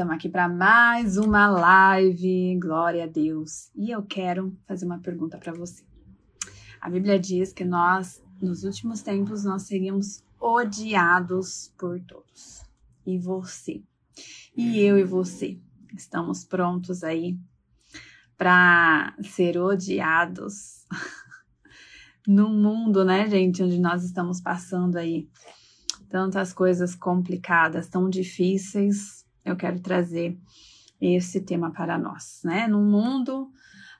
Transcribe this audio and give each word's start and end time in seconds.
Estamos 0.00 0.14
aqui 0.14 0.30
para 0.30 0.48
mais 0.48 1.18
uma 1.18 1.46
live, 1.46 2.58
glória 2.58 3.04
a 3.04 3.06
Deus. 3.06 3.70
E 3.76 3.90
eu 3.90 4.02
quero 4.02 4.56
fazer 4.66 4.86
uma 4.86 4.98
pergunta 4.98 5.36
para 5.36 5.52
você. 5.52 5.84
A 6.80 6.88
Bíblia 6.88 7.18
diz 7.18 7.52
que 7.52 7.66
nós, 7.66 8.22
nos 8.40 8.64
últimos 8.64 9.02
tempos, 9.02 9.44
nós 9.44 9.64
seríamos 9.64 10.24
odiados 10.40 11.70
por 11.76 12.00
todos. 12.00 12.62
E 13.04 13.18
você? 13.18 13.82
E 14.56 14.80
eu 14.80 14.98
e 14.98 15.04
você? 15.04 15.60
Estamos 15.94 16.46
prontos 16.46 17.04
aí 17.04 17.38
para 18.38 19.14
ser 19.22 19.58
odiados 19.58 20.86
num 22.26 22.58
mundo, 22.58 23.04
né, 23.04 23.28
gente, 23.28 23.62
onde 23.62 23.78
nós 23.78 24.02
estamos 24.02 24.40
passando 24.40 24.96
aí 24.96 25.28
tantas 26.08 26.54
coisas 26.54 26.94
complicadas, 26.94 27.86
tão 27.86 28.08
difíceis. 28.08 29.19
Eu 29.44 29.56
quero 29.56 29.80
trazer 29.80 30.38
esse 31.00 31.40
tema 31.40 31.70
para 31.70 31.98
nós, 31.98 32.40
né? 32.44 32.68
Num 32.68 32.84
mundo 32.84 33.50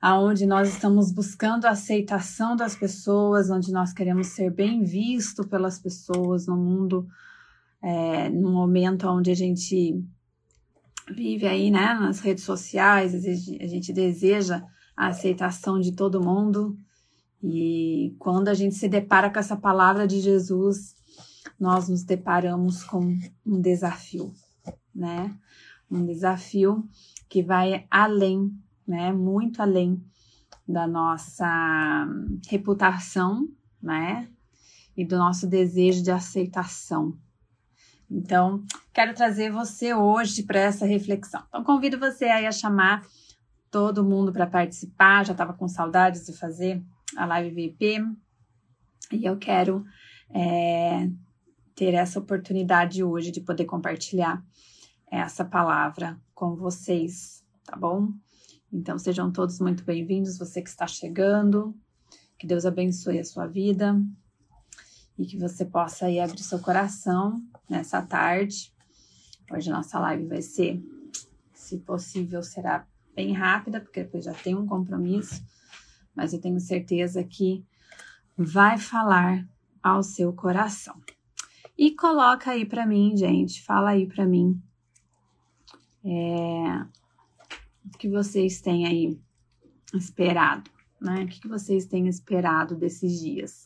onde 0.03 0.47
nós 0.47 0.69
estamos 0.69 1.13
buscando 1.13 1.67
a 1.67 1.71
aceitação 1.71 2.57
das 2.57 2.75
pessoas, 2.75 3.51
onde 3.51 3.71
nós 3.71 3.93
queremos 3.93 4.29
ser 4.29 4.51
bem 4.51 4.83
visto 4.83 5.47
pelas 5.47 5.79
pessoas, 5.79 6.47
no 6.47 6.57
mundo, 6.57 7.07
é, 7.83 8.31
num 8.31 8.53
momento 8.53 9.07
onde 9.09 9.31
a 9.31 9.35
gente 9.35 10.03
vive 11.11 11.47
aí, 11.47 11.71
né, 11.71 11.95
nas 11.95 12.21
redes 12.21 12.45
sociais, 12.45 13.15
a 13.15 13.67
gente 13.67 13.93
deseja 13.93 14.63
a 14.97 15.09
aceitação 15.09 15.79
de 15.81 15.93
todo 15.93 16.25
mundo. 16.25 16.77
E 17.43 18.15
quando 18.19 18.49
a 18.49 18.55
gente 18.55 18.75
se 18.75 18.89
depara 18.89 19.31
com 19.31 19.39
essa 19.39 19.57
palavra 19.57 20.07
de 20.07 20.21
Jesus, 20.21 20.95
nós 21.59 21.89
nos 21.89 22.05
deparamos 22.05 22.85
com 22.85 23.19
um 23.47 23.61
desafio, 23.61 24.33
né? 24.95 25.35
Um 25.91 26.05
desafio 26.05 26.89
que 27.29 27.43
vai 27.43 27.87
além, 27.91 28.53
né? 28.87 29.13
Muito 29.13 29.61
além 29.61 30.03
da 30.67 30.87
nossa 30.87 32.07
reputação, 32.49 33.49
né? 33.83 34.29
E 34.97 35.05
do 35.05 35.17
nosso 35.17 35.47
desejo 35.47 36.03
de 36.03 36.11
aceitação. 36.11 37.17
Então, 38.11 38.65
quero 38.93 39.15
trazer 39.15 39.53
você 39.53 39.95
hoje 39.95 40.43
para 40.43 40.59
essa 40.59 40.85
reflexão. 40.85 41.43
Então, 41.49 41.63
convido 41.63 41.99
você 41.99 42.25
aí 42.25 42.47
a 42.47 42.53
chamar 42.53 43.07
todo 43.71 44.05
mundo 44.05 44.33
para 44.33 44.47
participar. 44.47 45.25
Já 45.25 45.33
estava 45.33 45.53
com 45.53 45.69
saudades 45.69 46.27
de 46.27 46.33
fazer 46.33 46.83
a 47.17 47.25
live 47.25 47.55
VIP 47.55 48.05
e 49.13 49.25
eu 49.25 49.37
quero 49.37 49.85
é, 50.35 51.09
ter 51.75 51.95
essa 51.95 52.19
oportunidade 52.19 53.03
hoje 53.03 53.31
de 53.31 53.41
poder 53.41 53.65
compartilhar 53.65 54.45
essa 55.11 55.45
palavra 55.45 56.21
com 56.33 56.55
vocês, 56.55 57.45
tá 57.65 57.77
bom? 57.77 58.13
Então, 58.73 58.97
sejam 58.97 59.33
todos 59.33 59.59
muito 59.59 59.83
bem-vindos, 59.83 60.39
você 60.39 60.63
que 60.63 60.69
está 60.69 60.87
chegando. 60.87 61.75
Que 62.39 62.47
Deus 62.47 62.65
abençoe 62.65 63.19
a 63.19 63.25
sua 63.25 63.47
vida 63.47 64.01
e 65.19 65.27
que 65.27 65.37
você 65.37 65.65
possa 65.65 66.07
aí 66.07 66.21
abrir 66.21 66.43
seu 66.43 66.61
coração 66.61 67.43
nessa 67.69 68.01
tarde. 68.01 68.73
Hoje 69.53 69.69
a 69.71 69.75
nossa 69.75 69.99
live 69.99 70.29
vai 70.29 70.41
ser, 70.41 70.81
se 71.53 71.79
possível, 71.79 72.43
será 72.43 72.87
bem 73.15 73.33
rápida, 73.33 73.81
porque 73.81 74.05
depois 74.05 74.25
já 74.25 74.33
tem 74.33 74.55
um 74.55 74.67
compromisso, 74.67 75.43
mas 76.15 76.33
eu 76.33 76.41
tenho 76.41 76.61
certeza 76.61 77.25
que 77.25 77.67
vai 78.39 78.79
falar 78.79 79.47
ao 79.83 80.03
seu 80.03 80.33
coração. 80.33 80.99
E 81.77 81.91
coloca 81.97 82.53
aí 82.53 82.65
para 82.65 82.87
mim, 82.87 83.17
gente, 83.17 83.63
fala 83.65 83.91
aí 83.91 84.07
para 84.07 84.25
mim 84.25 84.63
é, 86.05 86.87
o 87.85 87.99
que 87.99 88.09
vocês 88.09 88.61
têm 88.61 88.87
aí 88.87 89.21
esperado, 89.95 90.71
né? 91.01 91.25
O 91.25 91.27
que 91.27 91.49
vocês 91.49 91.87
têm 91.87 92.09
esperado 92.09 92.77
desses 92.77 93.21
dias? 93.21 93.65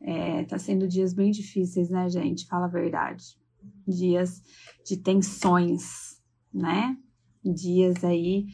É, 0.00 0.44
tá 0.44 0.58
sendo 0.58 0.88
dias 0.88 1.12
bem 1.12 1.30
difíceis, 1.30 1.90
né, 1.90 2.08
gente? 2.08 2.46
Fala 2.46 2.64
a 2.66 2.68
verdade. 2.68 3.38
Dias 3.86 4.42
de 4.84 4.96
tensões, 4.96 6.20
né? 6.52 6.96
Dias 7.44 8.02
aí 8.04 8.46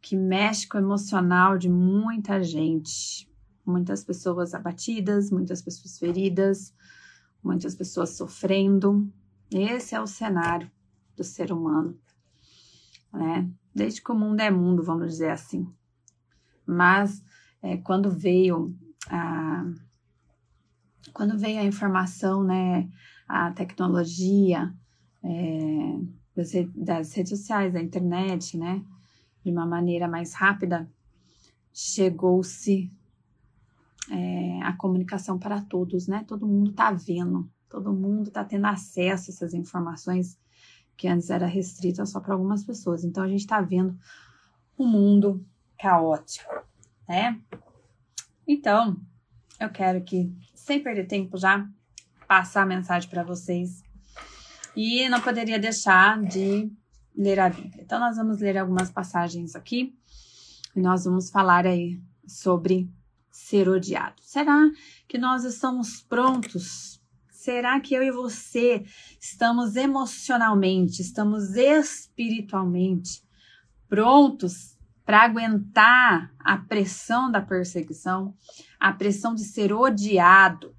que 0.00 0.16
mexe 0.16 0.68
com 0.68 0.76
o 0.76 0.80
emocional 0.80 1.56
de 1.56 1.68
muita 1.68 2.42
gente. 2.42 3.28
Muitas 3.66 4.04
pessoas 4.04 4.52
abatidas, 4.52 5.30
muitas 5.30 5.62
pessoas 5.62 5.98
feridas, 5.98 6.74
muitas 7.42 7.74
pessoas 7.74 8.10
sofrendo. 8.10 9.10
Esse 9.50 9.94
é 9.94 10.00
o 10.00 10.06
cenário 10.06 10.70
do 11.16 11.24
ser 11.24 11.50
humano, 11.52 11.98
né? 13.14 13.48
Desde 13.74 14.02
que 14.02 14.12
o 14.12 14.14
mundo 14.14 14.40
é 14.40 14.50
mundo, 14.50 14.82
vamos 14.82 15.08
dizer 15.08 15.30
assim. 15.30 15.66
Mas 16.66 17.22
é, 17.62 17.76
quando 17.78 18.10
veio 18.10 18.74
a 19.08 19.64
quando 21.12 21.38
veio 21.38 21.60
a 21.60 21.64
informação, 21.64 22.42
né, 22.42 22.90
a 23.28 23.52
tecnologia 23.52 24.74
é, 25.22 25.98
das, 26.74 27.12
redes 27.12 27.30
sociais, 27.30 27.72
da 27.72 27.80
internet, 27.80 28.56
né, 28.58 28.84
de 29.44 29.50
uma 29.50 29.64
maneira 29.64 30.08
mais 30.08 30.34
rápida, 30.34 30.90
chegou-se 31.72 32.90
é, 34.10 34.62
a 34.62 34.72
comunicação 34.72 35.38
para 35.38 35.60
todos, 35.60 36.06
né? 36.06 36.24
Todo 36.26 36.46
mundo 36.46 36.70
está 36.70 36.90
vendo, 36.90 37.50
todo 37.68 37.92
mundo 37.92 38.28
está 38.28 38.44
tendo 38.44 38.66
acesso 38.66 39.30
a 39.30 39.34
essas 39.34 39.54
informações 39.54 40.38
que 40.96 41.08
antes 41.08 41.30
era 41.30 41.46
restrita 41.46 42.06
só 42.06 42.20
para 42.20 42.34
algumas 42.34 42.64
pessoas. 42.64 43.04
Então 43.04 43.22
a 43.22 43.28
gente 43.28 43.40
está 43.40 43.60
vendo 43.60 43.98
um 44.78 44.86
mundo 44.86 45.44
caótico, 45.78 46.52
né? 47.08 47.40
Então, 48.46 48.96
eu 49.58 49.70
quero 49.70 50.02
que, 50.02 50.30
sem 50.54 50.82
perder 50.82 51.06
tempo 51.06 51.38
já, 51.38 51.66
passar 52.26 52.62
a 52.62 52.66
mensagem 52.66 53.08
para 53.08 53.22
vocês. 53.22 53.82
E 54.76 55.08
não 55.08 55.20
poderia 55.20 55.58
deixar 55.58 56.20
de 56.22 56.70
ler 57.16 57.38
a 57.38 57.48
Bíblia. 57.48 57.82
Então, 57.82 58.00
nós 58.00 58.16
vamos 58.16 58.40
ler 58.40 58.58
algumas 58.58 58.90
passagens 58.90 59.54
aqui 59.54 59.96
e 60.74 60.80
nós 60.80 61.04
vamos 61.04 61.30
falar 61.30 61.66
aí 61.66 62.00
sobre 62.26 62.90
ser 63.30 63.68
odiado. 63.68 64.20
Será 64.20 64.70
que 65.08 65.16
nós 65.16 65.44
estamos 65.44 66.02
prontos? 66.02 67.00
Será 67.44 67.78
que 67.78 67.92
eu 67.92 68.02
e 68.02 68.10
você 68.10 68.86
estamos 69.20 69.76
emocionalmente, 69.76 71.02
estamos 71.02 71.54
espiritualmente 71.54 73.22
prontos 73.86 74.78
para 75.04 75.24
aguentar 75.24 76.32
a 76.38 76.56
pressão 76.56 77.30
da 77.30 77.42
perseguição, 77.42 78.34
a 78.80 78.94
pressão 78.94 79.34
de 79.34 79.44
ser 79.44 79.74
odiado, 79.74 80.74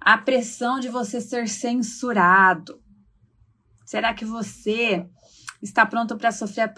a 0.00 0.18
pressão 0.18 0.80
de 0.80 0.88
você 0.88 1.20
ser 1.20 1.48
censurado. 1.48 2.82
Será 3.86 4.12
que 4.12 4.24
você 4.24 5.08
está 5.62 5.86
pronto 5.86 6.16
para 6.16 6.32
sofrer 6.32 6.62
a 6.62 6.74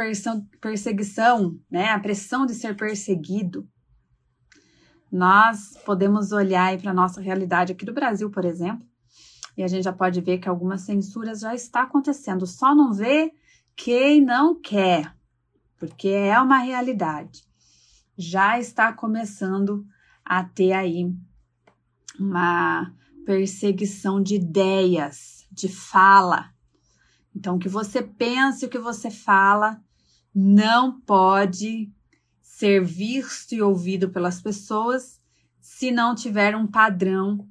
perseguição, 0.60 1.58
né? 1.70 1.88
A 1.88 1.98
pressão 1.98 2.44
de 2.44 2.52
ser 2.52 2.76
perseguido? 2.76 3.66
Nós 5.10 5.76
podemos 5.84 6.32
olhar 6.32 6.76
para 6.78 6.90
a 6.90 6.94
nossa 6.94 7.20
realidade 7.20 7.72
aqui 7.72 7.84
do 7.84 7.92
Brasil, 7.92 8.30
por 8.30 8.44
exemplo, 8.44 8.86
e 9.56 9.62
a 9.62 9.68
gente 9.68 9.84
já 9.84 9.92
pode 9.92 10.20
ver 10.20 10.38
que 10.38 10.48
algumas 10.48 10.82
censuras 10.82 11.40
já 11.40 11.54
está 11.54 11.82
acontecendo. 11.82 12.46
Só 12.46 12.74
não 12.74 12.92
vê 12.92 13.32
quem 13.74 14.20
não 14.20 14.54
quer 14.54 15.14
porque 15.80 16.08
é 16.08 16.38
uma 16.38 16.58
realidade. 16.58 17.42
Já 18.16 18.58
está 18.58 18.92
começando 18.92 19.86
a 20.22 20.44
ter 20.44 20.72
aí 20.72 21.10
uma 22.18 22.92
perseguição 23.24 24.22
de 24.22 24.34
ideias, 24.34 25.46
de 25.50 25.68
fala. 25.68 26.50
Então, 27.34 27.56
o 27.56 27.58
que 27.58 27.68
você 27.68 28.02
pensa 28.02 28.64
e 28.64 28.68
o 28.68 28.70
que 28.70 28.78
você 28.78 29.10
fala 29.10 29.82
não 30.34 31.00
pode 31.00 31.90
ser 32.60 32.84
visto 32.84 33.54
e 33.54 33.62
ouvido 33.62 34.10
pelas 34.10 34.42
pessoas 34.42 35.18
se 35.62 35.90
não 35.90 36.14
tiver 36.14 36.54
um 36.54 36.66
padrão 36.66 37.48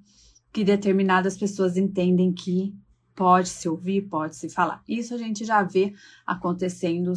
que 0.53 0.63
determinadas 0.63 1.35
pessoas 1.35 1.77
entendem 1.77 2.31
que 2.31 2.75
pode 3.15 3.49
se 3.49 3.67
ouvir, 3.67 4.03
pode 4.03 4.35
se 4.35 4.49
falar. 4.49 4.83
Isso 4.87 5.15
a 5.15 5.17
gente 5.17 5.43
já 5.45 5.63
vê 5.63 5.95
acontecendo 6.27 7.11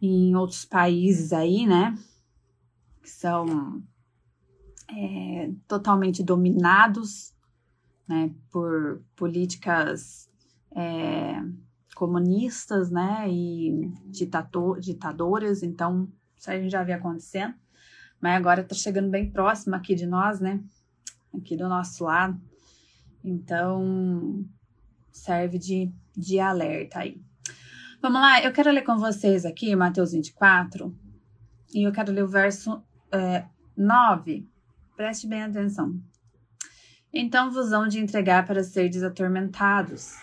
em 0.00 0.36
outros 0.36 0.64
países 0.64 1.32
aí, 1.32 1.66
né? 1.66 1.98
Que 3.02 3.10
são 3.10 3.82
é, 4.88 5.50
totalmente 5.66 6.22
dominados 6.22 7.34
né, 8.08 8.32
por 8.52 9.02
políticas 9.16 10.30
é, 10.70 11.42
comunistas, 11.96 12.88
né? 12.88 13.28
E 13.28 13.92
ditador, 14.06 14.78
ditadoras. 14.78 15.64
Então, 15.64 16.08
isso 16.40 16.50
a 16.50 16.58
gente 16.58 16.70
já 16.70 16.82
vê 16.82 16.94
acontecendo. 16.94 17.54
Mas 18.20 18.36
agora 18.36 18.64
tá 18.64 18.74
chegando 18.74 19.10
bem 19.10 19.30
próximo 19.30 19.76
aqui 19.76 19.94
de 19.94 20.06
nós, 20.06 20.40
né? 20.40 20.62
Aqui 21.34 21.56
do 21.56 21.68
nosso 21.68 22.04
lado. 22.04 22.40
Então, 23.22 24.44
serve 25.12 25.58
de, 25.58 25.92
de 26.16 26.40
alerta 26.40 27.00
aí. 27.00 27.20
Vamos 28.00 28.20
lá, 28.20 28.42
eu 28.42 28.52
quero 28.52 28.70
ler 28.70 28.82
com 28.82 28.96
vocês 28.96 29.44
aqui 29.44 29.76
Mateus 29.76 30.12
24 30.12 30.96
e 31.74 31.86
eu 31.86 31.92
quero 31.92 32.10
ler 32.10 32.24
o 32.24 32.28
verso 32.28 32.82
é, 33.12 33.44
9. 33.76 34.48
Preste 34.96 35.26
bem 35.26 35.42
atenção. 35.42 36.00
Então 37.12 37.50
vos 37.50 37.72
hão 37.72 37.86
de 37.86 37.98
entregar 37.98 38.46
para 38.46 38.62
serdes 38.62 39.02
atormentados, 39.02 40.14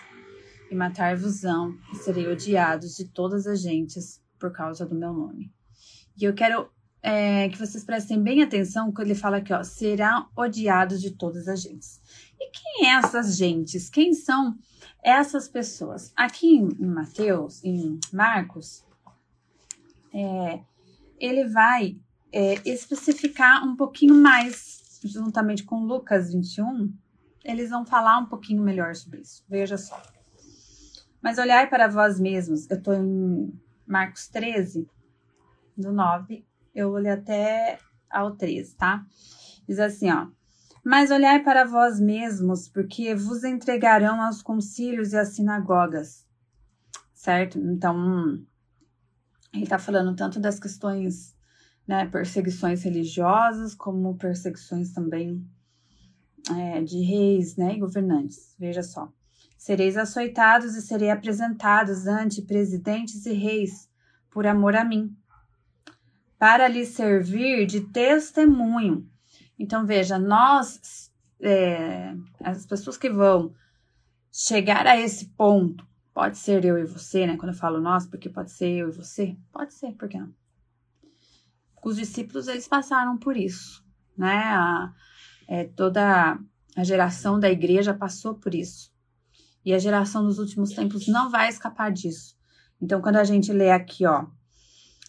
e 0.72 0.76
matar-vos-ão, 0.76 1.78
e 1.94 1.98
serei 1.98 2.28
odiados 2.28 2.96
de 2.96 3.08
todas 3.10 3.46
as 3.46 3.62
gentes 3.62 4.22
por 4.40 4.52
causa 4.52 4.86
do 4.86 4.96
meu 4.96 5.14
nome. 5.14 5.52
E 6.18 6.24
eu 6.26 6.34
quero 6.34 6.70
é, 7.02 7.48
que 7.50 7.58
vocês 7.58 7.84
prestem 7.84 8.22
bem 8.22 8.42
atenção 8.42 8.92
quando 8.92 9.08
ele 9.08 9.16
fala 9.16 9.38
aqui, 9.38 9.54
ó, 9.54 9.64
serão 9.64 10.28
odiados 10.36 11.02
de 11.02 11.12
todas 11.12 11.48
as 11.48 11.62
gentes. 11.62 12.02
E 12.40 12.50
quem 12.50 12.88
é 12.88 12.96
essas 12.96 13.38
gentes? 13.38 13.90
Quem 13.90 14.14
são 14.14 14.58
essas 15.04 15.48
pessoas? 15.48 16.12
Aqui 16.16 16.56
em 16.56 16.86
Mateus, 16.86 17.64
em 17.64 18.00
Marcos, 18.12 18.84
é, 20.14 20.60
ele 21.20 21.48
vai 21.48 21.98
é, 22.32 22.56
especificar 22.66 23.64
um 23.66 23.76
pouquinho 23.76 24.16
mais 24.16 24.78
juntamente 25.04 25.64
com 25.64 25.84
Lucas 25.84 26.34
21, 26.34 26.94
eles 27.44 27.70
vão 27.70 27.86
falar 27.86 28.18
um 28.20 28.26
pouquinho 28.26 28.62
melhor 28.62 28.96
sobre 28.96 29.22
isso. 29.22 29.44
Veja 29.48 29.78
só. 29.78 30.02
Mas 31.22 31.38
olhai 31.38 31.68
para 31.70 31.88
vós 31.88 32.20
mesmos. 32.20 32.70
Eu 32.70 32.78
estou 32.78 32.94
em 32.94 33.54
Marcos 33.86 34.28
13, 34.28 34.88
do 35.78 35.92
9. 35.92 36.46
Eu 36.74 36.92
olhei 36.92 37.12
até 37.12 37.80
ao 38.10 38.36
13, 38.36 38.76
tá? 38.76 39.06
Diz 39.68 39.80
assim, 39.80 40.10
ó. 40.12 40.28
Mas 40.84 41.12
olhai 41.12 41.44
para 41.44 41.66
vós 41.66 42.00
mesmos, 42.00 42.70
porque 42.70 43.14
vos 43.14 43.44
entregarão 43.44 44.22
aos 44.22 44.42
concílios 44.42 45.12
e 45.12 45.18
às 45.18 45.30
sinagogas. 45.36 46.26
Certo? 47.14 47.60
Então, 47.60 48.42
ele 49.54 49.64
está 49.64 49.78
falando 49.78 50.16
tanto 50.16 50.40
das 50.40 50.60
questões 50.60 51.36
né, 51.88 52.06
perseguições 52.08 52.84
religiosas, 52.84 53.74
como 53.74 54.18
perseguições 54.18 54.92
também 54.94 55.46
é, 56.56 56.82
de 56.82 57.02
reis 57.02 57.56
né, 57.56 57.76
e 57.76 57.80
governantes. 57.80 58.56
Veja 58.60 58.84
só. 58.84 59.12
Sereis 59.58 59.98
açoitados 59.98 60.76
e 60.76 60.82
serei 60.82 61.10
apresentados 61.10 62.06
ante 62.08 62.42
presidentes 62.42 63.26
e 63.26 63.34
reis 63.34 63.90
por 64.30 64.46
amor 64.46 64.76
a 64.76 64.86
mim, 64.86 65.18
para 66.38 66.68
lhes 66.68 66.90
servir 66.90 67.66
de 67.66 67.82
testemunho. 67.82 69.10
Então, 69.58 69.86
veja, 69.86 70.20
nós, 70.20 71.12
é, 71.42 72.14
as 72.42 72.66
pessoas 72.66 72.98
que 72.98 73.10
vão 73.10 73.54
chegar 74.32 74.86
a 74.86 75.00
esse 75.00 75.28
ponto, 75.30 75.88
pode 76.14 76.38
ser 76.38 76.64
eu 76.64 76.78
e 76.78 76.86
você, 76.86 77.26
né? 77.26 77.38
Quando 77.38 77.54
eu 77.54 77.58
falo 77.58 77.82
nós, 77.82 78.06
porque 78.06 78.30
pode 78.30 78.52
ser 78.52 78.70
eu 78.70 78.90
e 78.90 78.92
você, 78.92 79.36
pode 79.52 79.74
ser, 79.74 79.94
por 79.94 80.08
que 80.08 80.20
não? 80.20 80.34
os 81.88 81.96
discípulos 81.96 82.48
eles 82.48 82.68
passaram 82.68 83.18
por 83.18 83.38
isso, 83.38 83.84
né? 84.18 84.36
A, 84.36 84.94
é, 85.48 85.64
toda 85.64 86.38
a 86.76 86.84
geração 86.84 87.40
da 87.40 87.50
igreja 87.50 87.94
passou 87.94 88.36
por 88.36 88.54
isso. 88.54 88.92
E 89.64 89.74
a 89.74 89.80
geração 89.80 90.24
dos 90.26 90.38
últimos 90.38 90.72
tempos 90.72 91.08
não 91.08 91.30
vai 91.30 91.50
escapar 91.50 91.92
disso. 91.92 92.36
Então, 92.82 93.02
quando 93.02 93.16
a 93.16 93.24
gente 93.24 93.52
lê 93.52 93.72
aqui, 93.72 94.06
ó, 94.06 94.28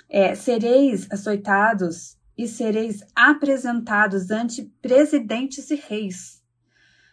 é, 0.09 0.35
sereis 0.35 1.07
açoitados 1.11 2.17
e 2.37 2.47
sereis 2.47 3.03
apresentados 3.15 4.31
ante 4.31 4.65
presidentes 4.81 5.71
e 5.71 5.75
reis. 5.75 6.43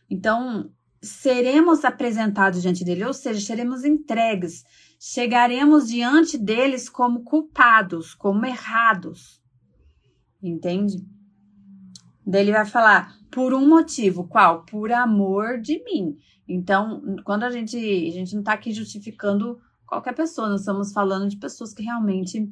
Então, 0.09 0.71
seremos 1.01 1.83
apresentados 1.83 2.61
diante 2.61 2.83
dele, 2.83 3.05
ou 3.05 3.13
seja, 3.13 3.39
seremos 3.39 3.83
entregues, 3.83 4.63
chegaremos 4.99 5.87
diante 5.87 6.37
deles 6.37 6.89
como 6.89 7.23
culpados, 7.23 8.13
como 8.13 8.45
errados 8.45 9.43
entende? 10.47 11.05
Daí 12.25 12.41
ele 12.41 12.51
vai 12.51 12.65
falar 12.65 13.15
por 13.31 13.53
um 13.53 13.67
motivo, 13.67 14.27
qual? 14.27 14.63
Por 14.65 14.91
amor 14.91 15.59
de 15.59 15.83
mim. 15.83 16.17
Então, 16.47 17.01
quando 17.23 17.43
a 17.43 17.51
gente, 17.51 17.77
a 17.77 18.11
gente 18.11 18.33
não 18.33 18.41
está 18.41 18.53
aqui 18.53 18.71
justificando 18.71 19.59
qualquer 19.85 20.13
pessoa, 20.13 20.49
nós 20.49 20.61
estamos 20.61 20.91
falando 20.91 21.29
de 21.29 21.37
pessoas 21.37 21.73
que 21.73 21.83
realmente 21.83 22.51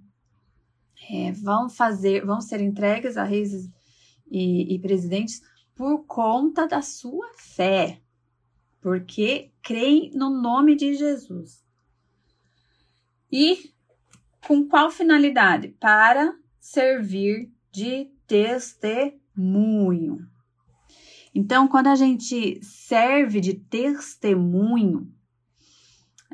é, 1.10 1.32
vão 1.32 1.70
fazer, 1.70 2.26
vão 2.26 2.42
ser 2.42 2.62
entregues 2.62 3.18
a 3.18 3.24
reis 3.24 3.70
e, 4.30 4.76
e 4.76 4.80
presidentes 4.80 5.42
por 5.76 6.06
conta 6.06 6.68
da 6.68 6.82
sua 6.82 7.32
fé, 7.36 8.02
porque 8.82 9.52
creem 9.62 10.12
no 10.14 10.30
nome 10.30 10.76
de 10.76 10.94
Jesus. 10.94 11.64
E 13.32 13.74
com 14.46 14.68
qual 14.68 14.92
finalidade? 14.92 15.70
Para 15.80 16.36
servir 16.60 17.52
de 17.72 18.12
testemunho. 18.28 19.14
Então, 21.34 21.68
quando 21.68 21.88
a 21.88 21.96
gente 21.96 22.64
serve 22.64 23.42
de 23.42 23.56
testemunho, 23.56 25.12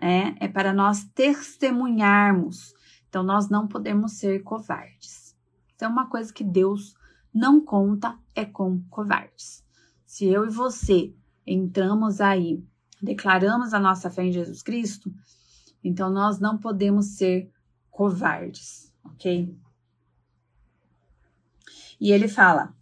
é, 0.02 0.46
é 0.46 0.48
para 0.48 0.74
nós 0.74 1.06
testemunharmos. 1.16 2.74
Então, 3.10 3.24
nós 3.24 3.50
não 3.50 3.68
podemos 3.68 4.14
ser 4.14 4.44
covardes. 4.44 5.36
Então, 5.76 5.92
uma 5.92 6.08
coisa 6.08 6.32
que 6.32 6.44
Deus 6.44 6.96
não 7.34 7.60
conta 7.60 8.18
é 8.36 8.46
com 8.46 8.82
covardes. 8.90 9.64
Se 10.06 10.26
eu 10.26 10.46
e 10.46 10.50
você 10.50 11.14
entramos 11.46 12.22
aí, 12.22 12.64
declaramos 13.02 13.74
a 13.74 13.80
nossa 13.80 14.10
fé 14.10 14.24
em 14.24 14.32
Jesus 14.32 14.62
Cristo, 14.62 15.12
então 15.84 16.10
nós 16.10 16.40
não 16.40 16.58
podemos 16.58 17.18
ser 17.18 17.52
covardes, 17.90 18.94
ok? 19.04 19.56
E 22.00 22.12
ele 22.12 22.28
fala: 22.28 22.74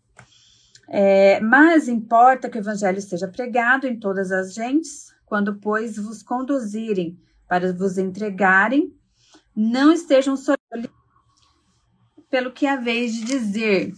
é, 0.87 1.39
Mas 1.39 1.87
importa 1.87 2.49
que 2.49 2.57
o 2.57 2.61
evangelho 2.61 3.01
seja 3.01 3.27
pregado 3.27 3.87
em 3.87 3.99
todas 3.99 4.31
as 4.31 4.53
gentes, 4.53 5.13
quando, 5.25 5.59
pois, 5.59 5.97
vos 5.97 6.23
conduzirem 6.23 7.19
para 7.47 7.73
vos 7.73 7.97
entregarem, 7.97 8.96
não 9.57 9.91
estejam 9.91 10.37
sorrindo 10.37 10.87
pelo 12.29 12.51
que 12.51 12.67
haveis 12.67 13.13
de 13.13 13.25
dizer. 13.25 13.93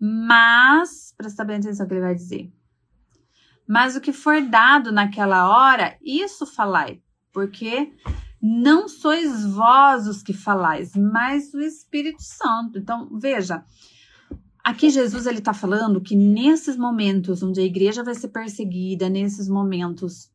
Mas, 0.00 1.12
presta 1.16 1.44
bem 1.44 1.56
atenção 1.56 1.84
no 1.84 1.88
que 1.88 1.94
ele 1.94 2.02
vai 2.02 2.14
dizer. 2.14 2.52
Mas 3.66 3.96
o 3.96 4.00
que 4.00 4.12
for 4.12 4.40
dado 4.40 4.92
naquela 4.92 5.48
hora, 5.50 5.98
isso 6.00 6.46
falai, 6.46 7.02
porque 7.32 7.92
não 8.40 8.86
sois 8.86 9.44
vós 9.44 10.06
os 10.06 10.22
que 10.22 10.32
falais, 10.32 10.92
mas 10.94 11.52
o 11.52 11.60
Espírito 11.60 12.22
Santo. 12.22 12.78
Então, 12.78 13.18
veja, 13.18 13.64
aqui 14.62 14.90
Jesus 14.90 15.26
ele 15.26 15.38
está 15.38 15.52
falando 15.52 16.00
que 16.00 16.14
nesses 16.14 16.76
momentos 16.76 17.42
onde 17.42 17.60
a 17.60 17.64
igreja 17.64 18.04
vai 18.04 18.14
ser 18.14 18.28
perseguida, 18.28 19.08
nesses 19.08 19.48
momentos 19.48 20.30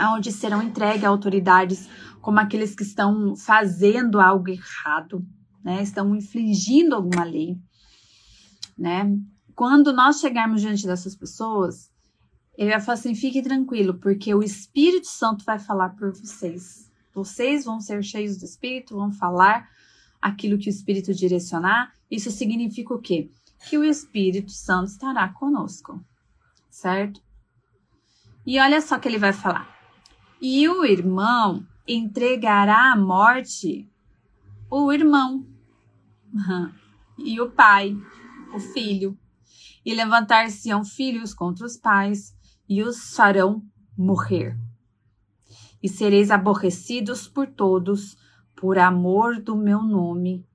onde 0.00 0.32
serão 0.32 0.62
entregues 0.62 1.04
a 1.04 1.08
autoridades 1.08 1.88
como 2.20 2.40
aqueles 2.40 2.74
que 2.74 2.82
estão 2.82 3.36
fazendo 3.36 4.20
algo 4.20 4.48
errado, 4.48 5.24
né? 5.62 5.82
Estão 5.82 6.14
infringindo 6.16 6.94
alguma 6.94 7.24
lei, 7.24 7.58
né? 8.76 9.14
Quando 9.54 9.92
nós 9.92 10.20
chegarmos 10.20 10.60
diante 10.60 10.86
dessas 10.86 11.14
pessoas, 11.14 11.92
ele 12.56 12.70
vai 12.70 12.80
falar 12.80 12.98
assim: 12.98 13.14
fique 13.14 13.42
tranquilo, 13.42 13.94
porque 13.94 14.34
o 14.34 14.42
Espírito 14.42 15.06
Santo 15.06 15.44
vai 15.44 15.58
falar 15.58 15.90
por 15.90 16.12
vocês. 16.12 16.90
Vocês 17.14 17.64
vão 17.64 17.80
ser 17.80 18.02
cheios 18.02 18.38
do 18.38 18.44
Espírito, 18.44 18.96
vão 18.96 19.12
falar 19.12 19.68
aquilo 20.20 20.58
que 20.58 20.68
o 20.68 20.70
Espírito 20.70 21.14
direcionar. 21.14 21.92
Isso 22.10 22.30
significa 22.30 22.94
o 22.94 23.00
quê? 23.00 23.30
Que 23.68 23.78
o 23.78 23.84
Espírito 23.84 24.50
Santo 24.50 24.88
estará 24.88 25.28
conosco, 25.28 26.02
certo? 26.70 27.22
E 28.46 28.58
olha 28.58 28.80
só 28.80 28.98
que 28.98 29.08
ele 29.08 29.18
vai 29.18 29.32
falar. 29.32 29.73
E 30.40 30.68
o 30.68 30.84
irmão 30.84 31.66
entregará 31.86 32.92
à 32.92 32.96
morte 32.96 33.88
o 34.70 34.92
irmão, 34.92 35.46
e 37.18 37.40
o 37.40 37.50
pai, 37.50 37.96
o 38.54 38.58
filho, 38.58 39.16
e 39.84 39.94
levantar-se-ão 39.94 40.84
filhos 40.84 41.32
contra 41.32 41.64
os 41.64 41.76
pais, 41.76 42.34
e 42.68 42.82
os 42.82 43.14
farão 43.14 43.62
morrer 43.96 44.56
e 45.84 45.88
sereis 45.88 46.30
aborrecidos 46.30 47.28
por 47.28 47.46
todos, 47.46 48.16
por 48.56 48.78
amor 48.78 49.42
do 49.42 49.54
meu 49.54 49.82
nome, 49.82 50.48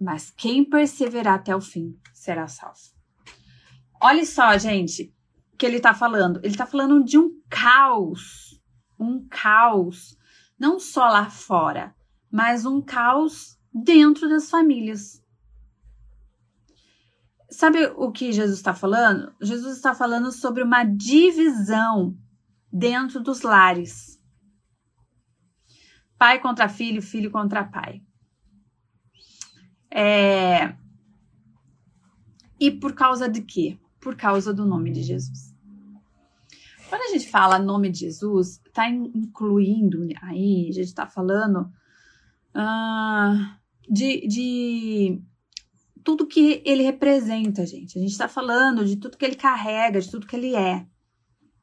mas 0.00 0.30
quem 0.30 0.64
perseverar 0.64 1.34
até 1.34 1.54
o 1.54 1.60
fim 1.60 1.94
será 2.14 2.48
salvo. 2.48 2.80
Olha 4.00 4.24
só, 4.24 4.56
gente, 4.56 5.14
que 5.58 5.66
ele 5.66 5.76
está 5.76 5.92
falando. 5.92 6.38
Ele 6.38 6.54
está 6.54 6.64
falando 6.64 7.04
de 7.04 7.18
um 7.18 7.30
caos, 7.50 8.58
um 9.00 9.26
caos, 9.28 10.16
não 10.58 10.78
só 10.78 11.08
lá 11.08 11.30
fora, 11.30 11.94
mas 12.30 12.66
um 12.66 12.80
caos 12.80 13.58
dentro 13.72 14.28
das 14.28 14.50
famílias. 14.50 15.24
Sabe 17.50 17.86
o 17.96 18.12
que 18.12 18.30
Jesus 18.30 18.58
está 18.58 18.74
falando? 18.74 19.34
Jesus 19.40 19.76
está 19.76 19.94
falando 19.94 20.30
sobre 20.30 20.62
uma 20.62 20.84
divisão 20.84 22.16
dentro 22.72 23.20
dos 23.20 23.42
lares 23.42 24.20
pai 26.20 26.38
contra 26.38 26.68
filho, 26.68 27.00
filho 27.00 27.30
contra 27.30 27.64
pai. 27.64 28.02
É... 29.90 30.76
E 32.60 32.70
por 32.70 32.92
causa 32.92 33.26
de 33.26 33.40
quê? 33.40 33.78
Por 33.98 34.14
causa 34.14 34.52
do 34.52 34.66
nome 34.66 34.92
de 34.92 35.02
Jesus. 35.02 35.49
Quando 36.90 37.02
a 37.02 37.12
gente 37.12 37.30
fala 37.30 37.56
nome 37.56 37.88
de 37.88 38.00
Jesus, 38.00 38.60
está 38.66 38.90
incluindo 38.90 40.02
aí, 40.20 40.66
a 40.68 40.72
gente 40.72 40.88
está 40.88 41.06
falando 41.06 41.70
uh, 42.52 43.46
de, 43.88 44.26
de 44.26 45.22
tudo 46.02 46.26
que 46.26 46.60
ele 46.66 46.82
representa, 46.82 47.64
gente. 47.64 47.96
A 47.96 48.02
gente 48.02 48.10
está 48.10 48.26
falando 48.26 48.84
de 48.84 48.96
tudo 48.96 49.16
que 49.16 49.24
ele 49.24 49.36
carrega, 49.36 50.00
de 50.00 50.10
tudo 50.10 50.26
que 50.26 50.34
ele 50.34 50.56
é. 50.56 50.84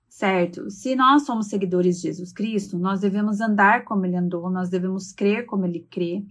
Certo? 0.07 0.71
Se 0.71 0.95
nós 0.95 1.25
somos 1.25 1.47
seguidores 1.47 1.97
de 1.97 2.03
Jesus 2.03 2.31
Cristo, 2.31 2.79
nós 2.79 3.01
devemos 3.01 3.41
andar 3.41 3.83
como 3.83 4.05
ele 4.05 4.15
andou, 4.15 4.49
nós 4.49 4.69
devemos 4.69 5.11
crer 5.11 5.45
como 5.45 5.65
ele 5.65 5.85
crê, 5.91 6.23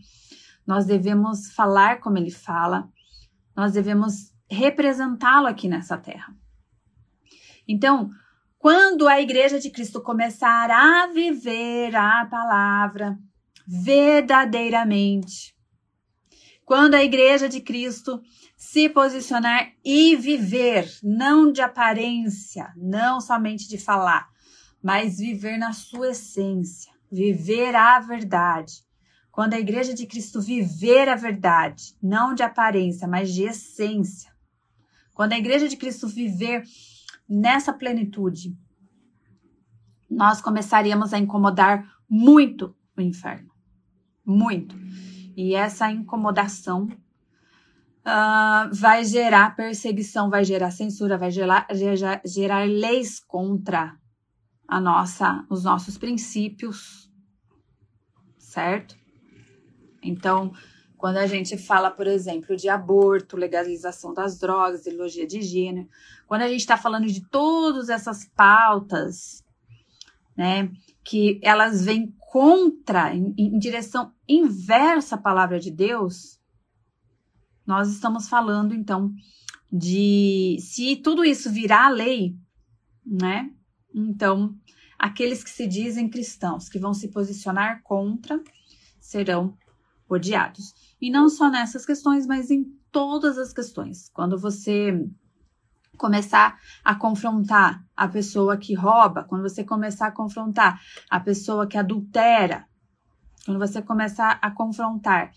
nós 0.67 0.87
devemos 0.87 1.53
falar 1.53 2.01
como 2.01 2.17
ele 2.17 2.31
fala, 2.31 2.89
nós 3.55 3.75
devemos 3.75 4.33
representá-lo 4.51 5.47
aqui 5.47 5.69
nessa 5.69 5.99
terra. 5.99 6.35
Então, 7.69 8.11
quando 8.59 9.07
a 9.07 9.21
igreja 9.21 9.61
de 9.61 9.71
Cristo 9.71 10.01
começar 10.01 10.71
a 10.71 11.07
viver 11.09 11.95
a 11.95 12.27
palavra 12.27 13.19
verdadeiramente, 13.67 15.55
quando 16.65 16.95
a 16.95 17.05
igreja 17.05 17.49
de 17.49 17.61
Cristo 17.61 18.21
se 18.57 18.89
posicionar 18.89 19.73
e 19.85 20.17
viver, 20.17 20.91
não 21.03 21.53
de 21.53 21.61
aparência, 21.61 22.73
não 22.77 23.21
somente 23.21 23.69
de 23.69 23.79
falar, 23.79 24.29
mas 24.83 25.19
viver 25.19 25.59
na 25.59 25.73
sua 25.73 26.11
essência, 26.11 26.93
viver 27.11 27.75
a 27.75 28.01
verdade. 28.01 28.85
Quando 29.31 29.55
a 29.55 29.61
igreja 29.61 29.93
de 29.93 30.07
Cristo 30.07 30.41
viver 30.41 31.09
a 31.09 31.15
verdade, 31.15 31.95
não 32.03 32.35
de 32.35 32.43
aparência, 32.43 33.07
mas 33.07 33.33
de 33.33 33.45
essência. 33.45 34.33
Quando 35.15 35.35
a 35.35 35.39
igreja 35.39 35.69
de 35.69 35.77
Cristo 35.77 36.09
viver 36.09 36.65
nessa 37.29 37.73
plenitude, 37.73 38.57
nós 40.09 40.41
começaríamos 40.41 41.13
a 41.13 41.19
incomodar 41.19 41.87
muito 42.09 42.75
o 42.97 43.01
inferno. 43.01 43.51
Muito. 44.25 44.77
E 45.37 45.55
essa 45.55 45.91
incomodação 45.91 46.89
uh, 48.07 48.73
vai 48.73 49.05
gerar 49.05 49.55
perseguição, 49.55 50.31
vai 50.31 50.45
gerar 50.45 50.71
censura, 50.71 51.19
vai 51.19 51.31
gerar, 51.31 51.67
gerar, 51.73 52.23
gerar 52.25 52.69
leis 52.69 53.21
contra 53.21 53.97
a 54.67 54.81
nossa, 54.81 55.45
os 55.51 55.65
nossos 55.65 55.99
princípios, 55.99 57.11
certo? 58.39 58.97
Então, 60.03 60.53
quando 60.97 61.19
a 61.19 61.27
gente 61.27 61.59
fala, 61.59 61.91
por 61.91 62.07
exemplo, 62.07 62.57
de 62.57 62.69
aborto, 62.69 63.37
legalização 63.37 64.15
das 64.15 64.39
drogas, 64.39 64.87
ideologia 64.87 65.27
de 65.27 65.43
gênero, 65.43 65.89
quando 66.27 66.43
a 66.43 66.49
gente 66.49 66.61
está 66.61 66.77
falando 66.77 67.07
de 67.07 67.21
todas 67.29 67.89
essas 67.89 68.25
pautas, 68.25 69.45
né, 70.37 70.71
que 71.05 71.39
elas 71.43 71.85
vêm 71.85 72.15
contra, 72.19 73.15
em, 73.15 73.35
em 73.37 73.59
direção 73.59 74.13
inversa 74.29 75.15
à 75.15 75.19
palavra 75.19 75.59
de 75.59 75.71
Deus, 75.71 76.39
nós 77.67 77.89
estamos 77.89 78.29
falando 78.29 78.75
então 78.75 79.13
de 79.73 80.57
se 80.61 80.97
tudo 80.97 81.25
isso 81.25 81.51
virar 81.51 81.89
lei, 81.89 82.37
né? 83.05 83.51
Então, 83.95 84.55
aqueles 84.99 85.43
que 85.43 85.51
se 85.51 85.67
dizem 85.67 86.09
cristãos, 86.09 86.69
que 86.69 86.79
vão 86.79 86.95
se 86.95 87.09
posicionar 87.09 87.83
contra, 87.83 88.41
serão 89.01 89.57
odiados. 90.09 90.75
E 91.01 91.11
não 91.11 91.29
só 91.29 91.51
nessas 91.51 91.85
questões, 91.85 92.27
mas 92.27 92.51
em 92.51 92.65
todas 92.91 93.39
as 93.39 93.53
questões. 93.53 94.09
Quando 94.09 94.39
você 94.39 94.93
começar 95.97 96.59
a 96.85 96.95
confrontar 96.95 97.85
a 97.97 98.07
pessoa 98.07 98.57
que 98.57 98.75
rouba, 98.75 99.25
quando 99.25 99.43
você 99.43 99.65
começar 99.65 100.09
a 100.09 100.13
confrontar 100.13 100.81
a 101.11 101.19
pessoa 101.19 101.67
que 101.67 101.79
adultera, 101.79 102.67
quando 103.45 103.59
você 103.59 103.81
começar 103.81 104.39
a 104.43 104.51
confrontar 104.51 105.33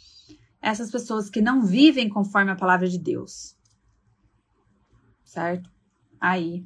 essas 0.62 0.92
pessoas 0.92 1.30
que 1.30 1.42
não 1.42 1.62
vivem 1.62 2.10
conforme 2.10 2.51
a 2.51 2.56
palavra 2.56 2.88
de 2.88 2.98
Deus, 2.98 3.58
certo? 5.24 5.72
Aí 6.20 6.66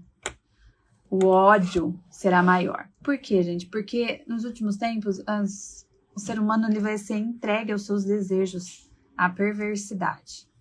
o 1.09 1.27
ódio 1.27 1.99
será 2.09 2.41
maior. 2.41 2.89
Por 3.03 3.17
quê, 3.19 3.43
gente? 3.43 3.67
Porque 3.67 4.23
nos 4.27 4.45
últimos 4.45 4.77
tempos 4.77 5.21
as, 5.27 5.87
o 6.15 6.19
ser 6.19 6.39
humano 6.39 6.67
ele 6.67 6.79
vai 6.79 6.97
ser 6.97 7.17
entregue 7.17 7.71
aos 7.71 7.85
seus 7.85 8.03
desejos, 8.03 8.89
à 9.17 9.29
perversidade 9.29 10.53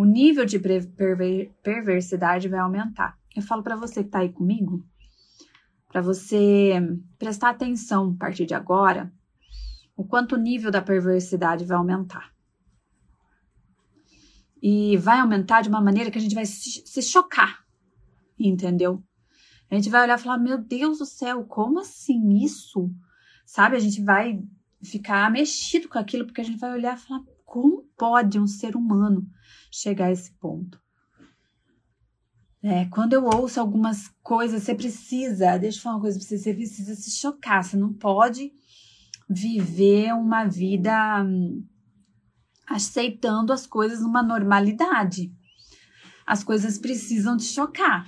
o 0.00 0.04
nível 0.06 0.46
de 0.46 0.58
perver 0.58 1.52
perversidade 1.62 2.48
vai 2.48 2.58
aumentar. 2.58 3.18
Eu 3.36 3.42
falo 3.42 3.62
para 3.62 3.76
você 3.76 4.02
que 4.02 4.08
está 4.08 4.20
aí 4.20 4.32
comigo, 4.32 4.82
para 5.88 6.00
você 6.00 6.72
prestar 7.18 7.50
atenção 7.50 8.12
a 8.14 8.18
partir 8.18 8.46
de 8.46 8.54
agora, 8.54 9.12
o 9.94 10.02
quanto 10.02 10.36
o 10.36 10.38
nível 10.38 10.70
da 10.70 10.80
perversidade 10.80 11.66
vai 11.66 11.76
aumentar. 11.76 12.32
E 14.62 14.96
vai 14.96 15.20
aumentar 15.20 15.60
de 15.60 15.68
uma 15.68 15.82
maneira 15.82 16.10
que 16.10 16.16
a 16.16 16.20
gente 16.20 16.34
vai 16.34 16.46
se 16.46 17.02
chocar, 17.02 17.64
entendeu? 18.38 19.02
A 19.70 19.74
gente 19.74 19.90
vai 19.90 20.02
olhar 20.02 20.18
e 20.18 20.22
falar: 20.22 20.38
Meu 20.38 20.56
Deus 20.56 20.98
do 20.98 21.04
céu, 21.04 21.44
como 21.44 21.80
assim 21.80 22.42
isso? 22.42 22.90
Sabe? 23.44 23.76
A 23.76 23.80
gente 23.80 24.02
vai 24.02 24.42
ficar 24.82 25.30
mexido 25.30 25.88
com 25.88 25.98
aquilo, 25.98 26.26
porque 26.26 26.40
a 26.40 26.44
gente 26.44 26.58
vai 26.58 26.72
olhar 26.72 26.96
e 26.96 27.00
falar: 27.00 27.22
Como 27.44 27.82
pode 27.96 28.38
um 28.38 28.46
ser 28.46 28.76
humano 28.76 29.26
chegar 29.70 30.06
a 30.06 30.12
esse 30.12 30.32
ponto. 30.32 30.80
É, 32.62 32.84
quando 32.86 33.14
eu 33.14 33.24
ouço 33.24 33.58
algumas 33.58 34.08
coisas, 34.22 34.62
você 34.62 34.74
precisa, 34.74 35.56
deixa 35.56 35.78
eu 35.78 35.82
falar 35.82 35.96
uma 35.96 36.02
coisa 36.02 36.18
pra 36.18 36.28
você, 36.28 36.36
você 36.36 36.52
precisa 36.52 36.94
se 36.94 37.10
chocar, 37.10 37.64
você 37.64 37.76
não 37.76 37.92
pode 37.92 38.52
viver 39.28 40.12
uma 40.12 40.44
vida 40.44 41.22
hum, 41.22 41.64
aceitando 42.66 43.52
as 43.52 43.66
coisas 43.66 44.02
numa 44.02 44.22
normalidade. 44.22 45.32
As 46.26 46.44
coisas 46.44 46.78
precisam 46.78 47.36
te 47.36 47.44
chocar. 47.44 48.06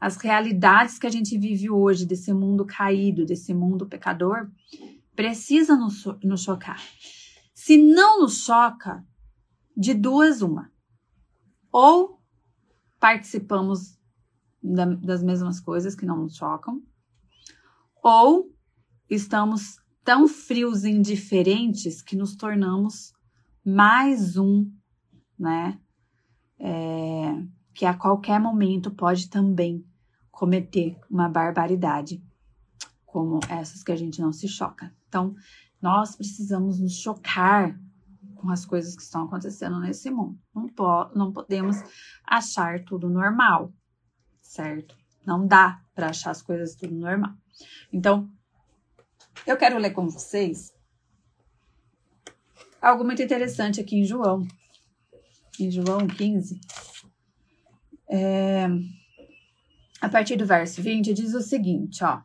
As 0.00 0.16
realidades 0.16 0.98
que 0.98 1.06
a 1.06 1.10
gente 1.10 1.38
vive 1.38 1.70
hoje, 1.70 2.06
desse 2.06 2.32
mundo 2.32 2.64
caído, 2.64 3.26
desse 3.26 3.52
mundo 3.52 3.86
pecador, 3.86 4.50
precisam 5.14 5.78
nos, 5.78 6.04
nos 6.22 6.42
chocar. 6.42 6.80
Se 7.54 7.76
não 7.76 8.20
nos 8.20 8.44
choca, 8.44 9.04
de 9.76 9.94
duas, 9.94 10.42
uma. 10.42 10.70
Ou 11.72 12.20
participamos 13.00 13.98
da, 14.62 14.86
das 14.86 15.22
mesmas 15.22 15.60
coisas 15.60 15.94
que 15.94 16.06
não 16.06 16.22
nos 16.22 16.36
chocam, 16.36 16.82
ou 18.02 18.50
estamos 19.10 19.76
tão 20.04 20.28
frios 20.28 20.84
e 20.84 20.90
indiferentes 20.90 22.02
que 22.02 22.16
nos 22.16 22.36
tornamos 22.36 23.12
mais 23.64 24.36
um, 24.36 24.70
né? 25.38 25.80
É, 26.58 27.42
que 27.74 27.84
a 27.84 27.94
qualquer 27.94 28.38
momento 28.38 28.90
pode 28.90 29.28
também 29.28 29.84
cometer 30.30 30.98
uma 31.10 31.28
barbaridade, 31.28 32.22
como 33.04 33.40
essas 33.48 33.82
que 33.82 33.90
a 33.90 33.96
gente 33.96 34.20
não 34.20 34.32
se 34.32 34.46
choca. 34.46 34.94
Então, 35.14 35.32
nós 35.80 36.16
precisamos 36.16 36.80
nos 36.80 36.96
chocar 36.96 37.78
com 38.34 38.50
as 38.50 38.66
coisas 38.66 38.96
que 38.96 39.02
estão 39.02 39.22
acontecendo 39.22 39.78
nesse 39.78 40.10
mundo. 40.10 40.36
Não, 40.52 40.68
po 40.68 41.08
não 41.14 41.32
podemos 41.32 41.76
achar 42.26 42.84
tudo 42.84 43.08
normal, 43.08 43.72
certo? 44.42 44.96
Não 45.24 45.46
dá 45.46 45.80
para 45.94 46.08
achar 46.08 46.32
as 46.32 46.42
coisas 46.42 46.74
tudo 46.74 46.96
normal. 46.96 47.32
Então, 47.92 48.28
eu 49.46 49.56
quero 49.56 49.78
ler 49.78 49.92
com 49.92 50.08
vocês 50.08 50.74
algo 52.82 53.04
muito 53.04 53.22
interessante 53.22 53.80
aqui 53.80 53.94
em 54.00 54.04
João. 54.04 54.44
Em 55.60 55.70
João 55.70 56.08
15. 56.08 56.60
É, 58.10 58.66
a 60.00 60.08
partir 60.08 60.34
do 60.34 60.44
verso 60.44 60.82
20, 60.82 61.14
diz 61.14 61.34
o 61.34 61.40
seguinte, 61.40 62.02
ó. 62.02 62.20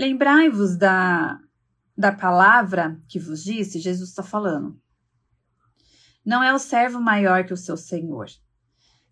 Lembrai-vos 0.00 0.78
da 0.78 1.38
da 1.94 2.10
palavra 2.10 2.98
que 3.06 3.18
vos 3.18 3.44
disse, 3.44 3.78
Jesus 3.78 4.08
está 4.08 4.22
falando. 4.22 4.80
Não 6.24 6.42
é 6.42 6.54
o 6.54 6.58
servo 6.58 6.98
maior 6.98 7.44
que 7.44 7.52
o 7.52 7.58
seu 7.58 7.76
senhor. 7.76 8.28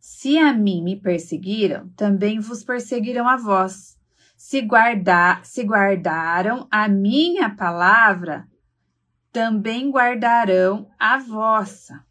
Se 0.00 0.38
a 0.38 0.54
mim 0.54 0.82
me 0.82 0.98
perseguiram, 0.98 1.90
também 1.90 2.40
vos 2.40 2.64
perseguirão 2.64 3.28
a 3.28 3.36
vós. 3.36 3.98
Se, 4.34 4.62
guardar, 4.62 5.44
se 5.44 5.62
guardaram 5.62 6.66
a 6.70 6.88
minha 6.88 7.54
palavra, 7.54 8.48
também 9.30 9.90
guardarão 9.90 10.88
a 10.98 11.18
vossa. 11.18 12.02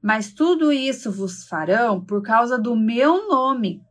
Mas 0.00 0.32
tudo 0.32 0.70
isso 0.70 1.10
vos 1.10 1.42
farão 1.42 2.00
por 2.00 2.22
causa 2.22 2.56
do 2.56 2.76
meu 2.76 3.26
nome, 3.26 3.82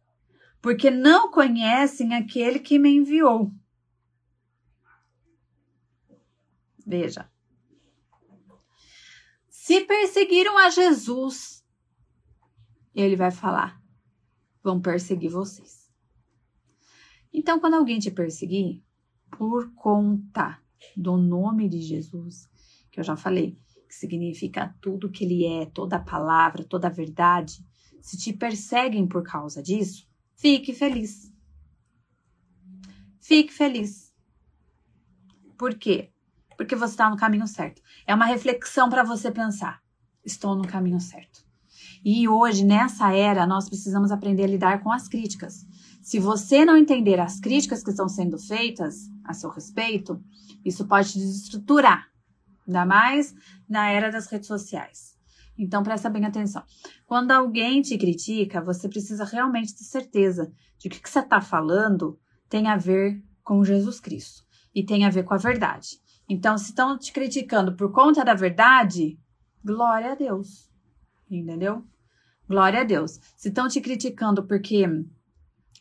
porque 0.61 0.89
não 0.89 1.29
conhecem 1.29 2.15
aquele 2.15 2.59
que 2.59 2.79
me 2.79 2.95
enviou. 2.95 3.51
Veja. 6.89 7.31
Se 9.47 9.81
perseguiram 9.81 10.57
a 10.57 10.71
Jesus, 10.71 11.63
ele 12.95 13.15
vai 13.15 13.29
falar: 13.29 13.79
vão 14.63 14.81
perseguir 14.81 15.29
vocês. 15.29 15.93
Então, 17.31 17.59
quando 17.59 17.75
alguém 17.75 17.99
te 17.99 18.09
perseguir, 18.09 18.83
por 19.37 19.71
conta 19.75 20.59
do 20.97 21.15
nome 21.15 21.69
de 21.69 21.79
Jesus, 21.79 22.49
que 22.89 22.99
eu 22.99 23.03
já 23.03 23.15
falei, 23.15 23.55
que 23.87 23.93
significa 23.93 24.75
tudo 24.81 25.11
que 25.11 25.23
ele 25.23 25.45
é, 25.45 25.67
toda 25.67 25.97
a 25.97 26.03
palavra, 26.03 26.63
toda 26.63 26.87
a 26.87 26.91
verdade, 26.91 27.63
se 28.01 28.17
te 28.17 28.33
perseguem 28.33 29.07
por 29.07 29.21
causa 29.21 29.61
disso, 29.61 30.09
fique 30.35 30.73
feliz. 30.73 31.31
Fique 33.19 33.53
feliz. 33.53 34.11
Por 35.55 35.75
quê? 35.75 36.11
Porque 36.59 36.75
você 36.75 36.91
está 36.91 37.09
no 37.09 37.15
caminho 37.15 37.47
certo. 37.47 37.81
É 38.05 38.13
uma 38.13 38.25
reflexão 38.25 38.89
para 38.89 39.01
você 39.01 39.31
pensar: 39.31 39.81
estou 40.25 40.57
no 40.57 40.67
caminho 40.67 40.99
certo. 40.99 41.41
E 42.03 42.27
hoje, 42.27 42.65
nessa 42.65 43.13
era, 43.15 43.47
nós 43.47 43.69
precisamos 43.69 44.11
aprender 44.11 44.43
a 44.43 44.47
lidar 44.47 44.83
com 44.83 44.91
as 44.91 45.07
críticas. 45.07 45.65
Se 46.01 46.19
você 46.19 46.65
não 46.65 46.75
entender 46.75 47.17
as 47.17 47.39
críticas 47.39 47.81
que 47.81 47.91
estão 47.91 48.09
sendo 48.09 48.37
feitas 48.37 49.09
a 49.23 49.33
seu 49.33 49.49
respeito, 49.49 50.21
isso 50.65 50.85
pode 50.85 51.13
te 51.13 51.19
desestruturar, 51.19 52.07
ainda 52.67 52.85
mais 52.85 53.33
na 53.67 53.89
era 53.89 54.11
das 54.11 54.27
redes 54.27 54.49
sociais. 54.49 55.17
Então, 55.57 55.81
presta 55.81 56.09
bem 56.09 56.25
atenção. 56.25 56.61
Quando 57.05 57.31
alguém 57.31 57.81
te 57.81 57.97
critica, 57.97 58.59
você 58.59 58.89
precisa 58.89 59.23
realmente 59.23 59.73
ter 59.73 59.85
certeza 59.85 60.51
de 60.77 60.89
que 60.89 60.97
o 60.97 61.01
que 61.01 61.09
você 61.09 61.19
está 61.19 61.39
falando 61.39 62.19
tem 62.49 62.67
a 62.67 62.75
ver 62.75 63.23
com 63.45 63.63
Jesus 63.63 64.01
Cristo 64.01 64.43
e 64.75 64.83
tem 64.83 65.05
a 65.05 65.09
ver 65.09 65.23
com 65.23 65.33
a 65.33 65.37
verdade. 65.37 66.01
Então, 66.29 66.57
se 66.57 66.69
estão 66.69 66.97
te 66.97 67.11
criticando 67.11 67.75
por 67.75 67.91
conta 67.91 68.23
da 68.23 68.35
verdade, 68.35 69.19
glória 69.65 70.11
a 70.11 70.15
Deus. 70.15 70.69
Entendeu? 71.29 71.83
Glória 72.47 72.81
a 72.81 72.83
Deus. 72.83 73.19
Se 73.35 73.49
estão 73.49 73.67
te 73.67 73.81
criticando 73.81 74.45
porque 74.45 74.85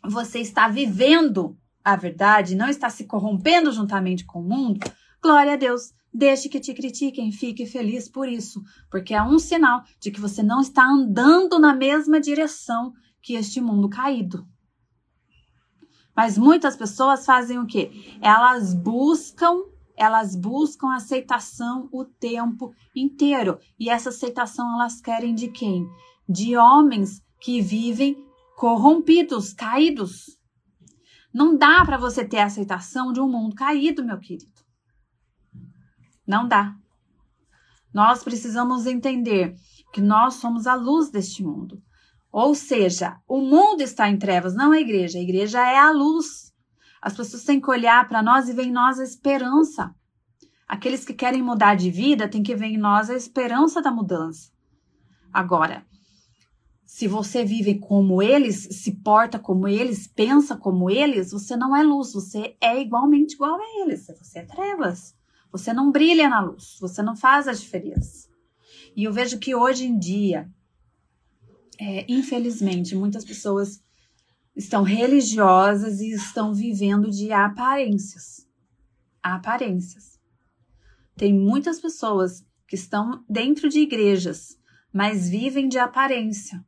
você 0.03 0.41
está 0.41 0.69
vivendo 0.69 1.59
a 1.85 1.97
verdade, 1.97 2.55
não 2.55 2.69
está 2.69 2.89
se 2.89 3.05
corrompendo 3.05 3.73
juntamente 3.73 4.25
com 4.25 4.41
o 4.41 4.49
mundo, 4.49 4.81
glória 5.23 5.53
a 5.53 5.57
Deus. 5.57 5.93
Deixe 6.13 6.49
que 6.49 6.59
te 6.59 6.73
critiquem, 6.73 7.31
fique 7.31 7.67
feliz 7.67 8.09
por 8.09 8.27
isso, 8.27 8.63
porque 8.91 9.15
é 9.15 9.23
um 9.23 9.39
sinal 9.39 9.83
de 10.01 10.11
que 10.11 10.21
você 10.21 10.43
não 10.43 10.61
está 10.61 10.85
andando 10.85 11.59
na 11.59 11.75
mesma 11.75 12.19
direção 12.19 12.95
que 13.21 13.35
este 13.35 13.61
mundo 13.61 13.89
caído. 13.89 14.49
Mas 16.17 16.37
muitas 16.37 16.77
pessoas 16.77 17.25
fazem 17.25 17.59
o 17.59 17.67
quê? 17.67 17.93
Elas 18.21 18.75
buscam, 18.75 19.63
elas 19.99 20.37
buscam 20.37 20.95
aceitação 20.95 21.89
o 21.93 22.05
tempo 22.05 22.73
inteiro. 22.95 23.59
E 23.79 23.91
essa 23.91 24.09
aceitação 24.11 24.75
elas 24.75 25.01
querem 25.01 25.35
de 25.35 25.49
quem? 25.49 25.87
De 26.29 26.57
homens 26.57 27.23
que 27.41 27.61
vivem 27.61 28.17
corrompidos, 28.57 29.53
caídos. 29.53 30.39
Não 31.33 31.57
dá 31.57 31.85
para 31.85 31.99
você 31.99 32.25
ter 32.25 32.39
aceitação 32.39 33.13
de 33.13 33.21
um 33.21 33.29
mundo 33.29 33.55
caído, 33.55 34.05
meu 34.05 34.19
querido. 34.19 34.51
Não 36.27 36.47
dá. 36.47 36.75
Nós 37.93 38.23
precisamos 38.23 38.87
entender 38.87 39.55
que 39.93 40.01
nós 40.01 40.35
somos 40.35 40.67
a 40.67 40.75
luz 40.75 41.11
deste 41.11 41.43
mundo. 41.43 41.83
Ou 42.31 42.55
seja, 42.55 43.19
o 43.27 43.41
mundo 43.41 43.81
está 43.81 44.09
em 44.09 44.19
trevas, 44.19 44.55
não 44.55 44.73
a 44.73 44.81
igreja. 44.81 45.19
A 45.19 45.23
igreja 45.23 45.61
é 45.61 45.79
a 45.79 45.91
luz. 45.91 46.48
As 47.01 47.17
pessoas 47.17 47.45
têm 47.45 47.61
que 47.61 47.71
olhar 47.71 48.07
para 48.09 48.23
nós 48.23 48.49
e 48.49 48.53
ver 48.53 48.65
em 48.65 48.73
nós 48.73 48.99
a 48.99 49.05
esperança. 49.05 49.95
Aqueles 50.67 51.05
que 51.05 51.15
querem 51.15 51.43
mudar 51.43 51.75
de 51.75 51.91
vida 51.91 52.29
têm 52.29 52.43
que 52.43 52.55
ver 52.55 52.67
em 52.67 52.79
nós 52.79 53.09
a 53.09 53.15
esperança 53.15 53.81
da 53.81 53.91
mudança. 53.91 54.51
Agora, 55.33 55.87
se 56.85 57.07
você 57.07 57.45
vive 57.45 57.79
como 57.79 58.23
eles, 58.23 58.69
se 58.73 58.93
porta 58.93 59.39
como 59.39 59.69
eles, 59.69 60.07
pensa 60.07 60.57
como 60.57 60.91
eles, 60.91 61.31
você 61.31 61.57
não 61.57 61.77
é 61.77 61.83
luz, 61.83 62.13
você 62.13 62.57
é 62.61 62.81
igualmente 62.81 63.35
igual 63.35 63.61
a 63.61 63.83
eles, 63.83 64.07
você 64.07 64.41
é 64.41 64.45
trevas. 64.45 65.15
Você 65.51 65.73
não 65.73 65.91
brilha 65.91 66.29
na 66.29 66.41
luz, 66.41 66.77
você 66.81 67.03
não 67.03 67.17
faz 67.17 67.49
a 67.49 67.53
diferença. 67.53 68.29
E 68.95 69.05
eu 69.05 69.13
vejo 69.13 69.39
que 69.39 69.55
hoje 69.55 69.87
em 69.87 69.99
dia, 69.99 70.51
é, 71.79 72.05
infelizmente, 72.09 72.95
muitas 72.95 73.25
pessoas 73.25 73.83
estão 74.59 74.83
religiosas 74.83 76.01
e 76.01 76.11
estão 76.11 76.53
vivendo 76.53 77.09
de 77.11 77.33
aparências. 77.33 78.47
Aparências. 79.23 80.21
Tem 81.17 81.33
muitas 81.33 81.81
pessoas 81.81 82.45
que 82.67 82.75
estão 82.75 83.25
dentro 83.27 83.71
de 83.71 83.79
igrejas, 83.81 84.59
mas 84.93 85.31
vivem 85.31 85.69
de 85.69 85.79
aparência. 85.79 86.63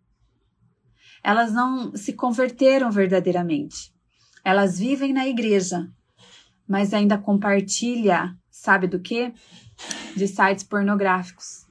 Elas 1.23 1.53
não 1.53 1.95
se 1.95 2.15
converteram 2.15 2.91
verdadeiramente. 2.91 3.93
Elas 4.43 4.79
vivem 4.79 5.13
na 5.13 5.29
igreja, 5.29 5.87
mas 6.67 6.95
ainda 6.95 7.19
compartilha 7.19 8.35
sabe 8.61 8.87
do 8.87 9.01
que? 9.01 9.33
De 10.15 10.29
sites 10.29 10.65
pornográficos. 10.65 11.67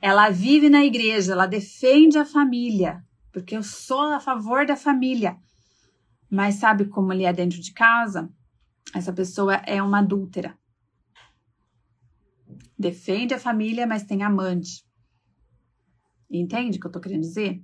Ela 0.00 0.30
vive 0.30 0.70
na 0.70 0.84
igreja, 0.84 1.32
ela 1.32 1.46
defende 1.46 2.16
a 2.16 2.24
família, 2.24 3.02
porque 3.32 3.56
eu 3.56 3.62
sou 3.62 4.12
a 4.12 4.20
favor 4.20 4.64
da 4.64 4.76
família. 4.76 5.36
Mas 6.30 6.56
sabe 6.56 6.84
como 6.84 7.12
ele 7.12 7.24
é 7.24 7.32
dentro 7.32 7.60
de 7.60 7.72
casa? 7.72 8.30
Essa 8.94 9.12
pessoa 9.12 9.54
é 9.66 9.82
uma 9.82 9.98
adúltera. 9.98 10.56
Defende 12.78 13.34
a 13.34 13.38
família, 13.38 13.86
mas 13.86 14.04
tem 14.04 14.22
amante. 14.22 14.84
Entende 16.30 16.78
o 16.78 16.80
que 16.80 16.86
eu 16.86 16.92
tô 16.92 17.00
querendo 17.00 17.22
dizer? 17.22 17.60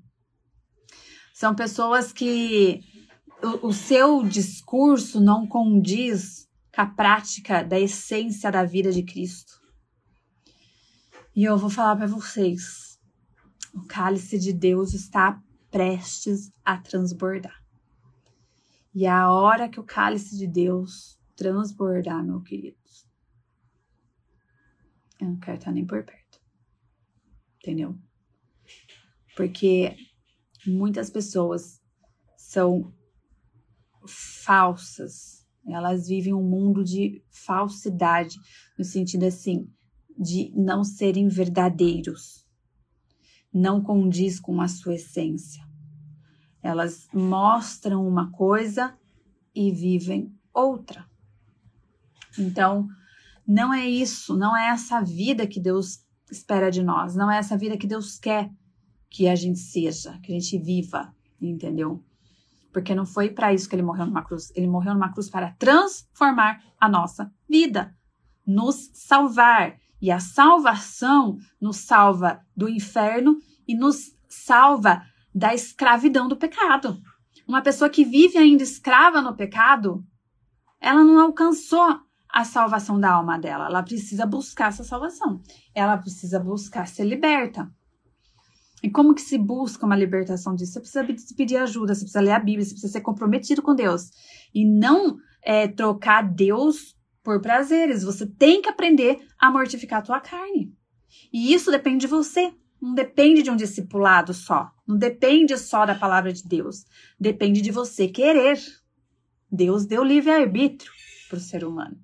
São 1.33 1.55
pessoas 1.55 2.13
que 2.13 2.81
o, 3.43 3.69
o 3.69 3.73
seu 3.73 4.23
discurso 4.25 5.21
não 5.21 5.47
condiz 5.47 6.49
com 6.75 6.81
a 6.83 6.87
prática 6.87 7.63
da 7.63 7.79
essência 7.79 8.51
da 8.51 8.65
vida 8.65 8.91
de 8.91 9.03
Cristo. 9.03 9.61
E 11.35 11.45
eu 11.45 11.57
vou 11.57 11.71
falar 11.71 11.97
para 11.97 12.07
vocês: 12.07 12.99
o 13.75 13.87
cálice 13.87 14.39
de 14.39 14.53
Deus 14.53 14.95
está 14.95 15.41
prestes 15.71 16.51
a 16.65 16.79
transbordar. 16.79 17.66
E 18.97 19.07
a 19.07 19.31
hora 19.31 19.69
que 19.69 19.79
o 19.79 19.85
cálice 19.85 20.39
de 20.39 20.47
Deus 20.47 21.21
transbordar, 21.37 22.25
meu 22.25 22.41
querido, 22.41 22.79
eu 25.21 25.29
não 25.29 25.39
quero 25.39 25.59
estar 25.59 25.71
nem 25.71 25.87
por 25.87 26.03
perto. 26.03 26.41
Entendeu? 27.59 27.99
Porque 29.37 29.95
muitas 30.67 31.11
pessoas 31.11 31.79
são 32.39 32.91
falsas 34.09 35.37
elas 35.69 36.07
vivem 36.07 36.33
um 36.33 36.43
mundo 36.43 36.85
de 36.85 37.25
falsidade, 37.29 38.37
no 38.79 38.85
sentido 38.85 39.25
assim, 39.25 39.69
de 40.17 40.53
não 40.55 40.85
serem 40.85 41.29
verdadeiros. 41.29 42.47
Não 43.53 43.83
condiz 43.83 44.39
com 44.39 44.61
a 44.61 44.69
sua 44.69 44.95
essência. 44.95 45.66
Elas 46.63 47.09
mostram 47.13 48.07
uma 48.07 48.31
coisa 48.33 48.97
e 49.55 49.71
vivem 49.71 50.35
outra. 50.53 51.07
Então, 52.39 52.87
não 53.47 53.73
é 53.73 53.87
isso, 53.87 54.37
não 54.37 54.57
é 54.57 54.69
essa 54.69 55.01
vida 55.01 55.47
que 55.47 55.61
Deus 55.61 56.05
espera 56.31 56.71
de 56.71 56.83
nós, 56.83 57.15
não 57.15 57.31
é 57.31 57.39
essa 57.39 57.57
vida 57.57 57.77
que 57.77 57.87
Deus 57.87 58.19
quer 58.19 58.51
que 59.09 59.29
a 59.29 59.35
gente 59.35 59.61
seja, 59.61 60.19
que 60.19 60.33
a 60.33 60.39
gente 60.39 60.59
viva, 60.59 61.15
entendeu? 61.41 62.05
porque 62.77 62.95
não 62.95 63.07
foi 63.07 63.31
para 63.31 63.55
isso 63.55 63.67
que 63.67 63.75
ele 63.75 63.83
morreu 63.83 64.05
numa 64.05 64.23
cruz. 64.23 64.53
Ele 64.55 64.67
morreu 64.67 64.93
numa 64.93 65.11
cruz 65.11 65.31
para 65.31 65.53
transformar 65.53 66.63
a 66.79 66.87
nossa 66.87 67.33
vida, 67.49 67.97
nos 68.47 68.91
salvar. 68.93 69.79
E 69.99 70.11
a 70.11 70.21
salvação 70.21 71.39
nos 71.59 71.79
salva 71.79 72.43
do 72.55 72.69
inferno 72.69 73.39
e 73.67 73.75
nos 73.75 74.15
salva 74.29 75.03
da 75.37 75.55
escravidão 75.55 76.27
do 76.27 76.37
pecado. 76.37 76.99
Uma 77.47 77.61
pessoa 77.61 77.91
que 77.91 78.07
vive 78.07 78.39
ainda 78.39 78.63
escrava 78.63 79.21
no 79.21 79.37
pecado, 79.37 80.03
ela 80.81 81.05
não 81.05 81.21
alcançou 81.21 82.01
a 82.31 82.43
salvação 82.43 82.99
da 82.99 83.13
alma 83.13 83.39
dela. 83.39 83.67
Ela 83.67 83.83
precisa 83.83 84.25
buscar 84.25 84.69
essa 84.69 84.83
salvação. 84.83 85.43
Ela 85.75 85.99
precisa 85.99 86.41
buscar 86.41 86.89
ser 86.89 87.05
liberta. 87.05 87.71
E 88.83 88.89
como 88.91 89.15
que 89.15 89.21
se 89.21 89.37
busca 89.37 89.85
uma 89.85 89.95
libertação 89.95 90.55
disso? 90.55 90.81
Você 90.83 91.05
precisa 91.05 91.35
pedir 91.37 91.59
ajuda, 91.59 91.95
você 91.95 92.01
precisa 92.01 92.21
ler 92.21 92.33
a 92.33 92.39
Bíblia, 92.39 92.65
você 92.65 92.73
precisa 92.73 92.95
ser 92.95 93.03
comprometido 93.03 93.61
com 93.61 93.75
Deus. 93.75 94.11
E 94.55 94.65
não 94.65 95.19
é, 95.45 95.69
trocar 95.69 96.23
Deus 96.23 96.97
por 97.23 97.43
prazeres. 97.43 98.03
Você 98.05 98.27
tem 98.27 98.63
que 98.63 98.71
aprender 98.71 99.19
a 99.39 99.51
mortificar 99.51 99.99
a 99.99 100.03
tua 100.03 100.21
carne. 100.21 100.73
E 101.31 101.53
isso 101.53 101.71
depende 101.71 102.07
de 102.07 102.07
você. 102.07 102.55
Não 102.81 102.95
depende 102.95 103.43
de 103.43 103.51
um 103.51 103.57
discipulado 103.57 104.35
só. 104.35 104.71
Não 104.87 104.97
depende 104.97 105.57
só 105.57 105.87
da 105.87 105.95
palavra 105.95 106.33
de 106.33 106.45
Deus. 106.45 106.85
Depende 107.19 107.61
de 107.61 107.71
você 107.71 108.09
querer. 108.09 108.59
Deus 109.51 109.87
deu 109.87 110.05
livre-arbítrio 110.05 110.93
para 111.29 111.39
o 111.39 111.41
ser 111.41 111.65
humano. 111.65 111.99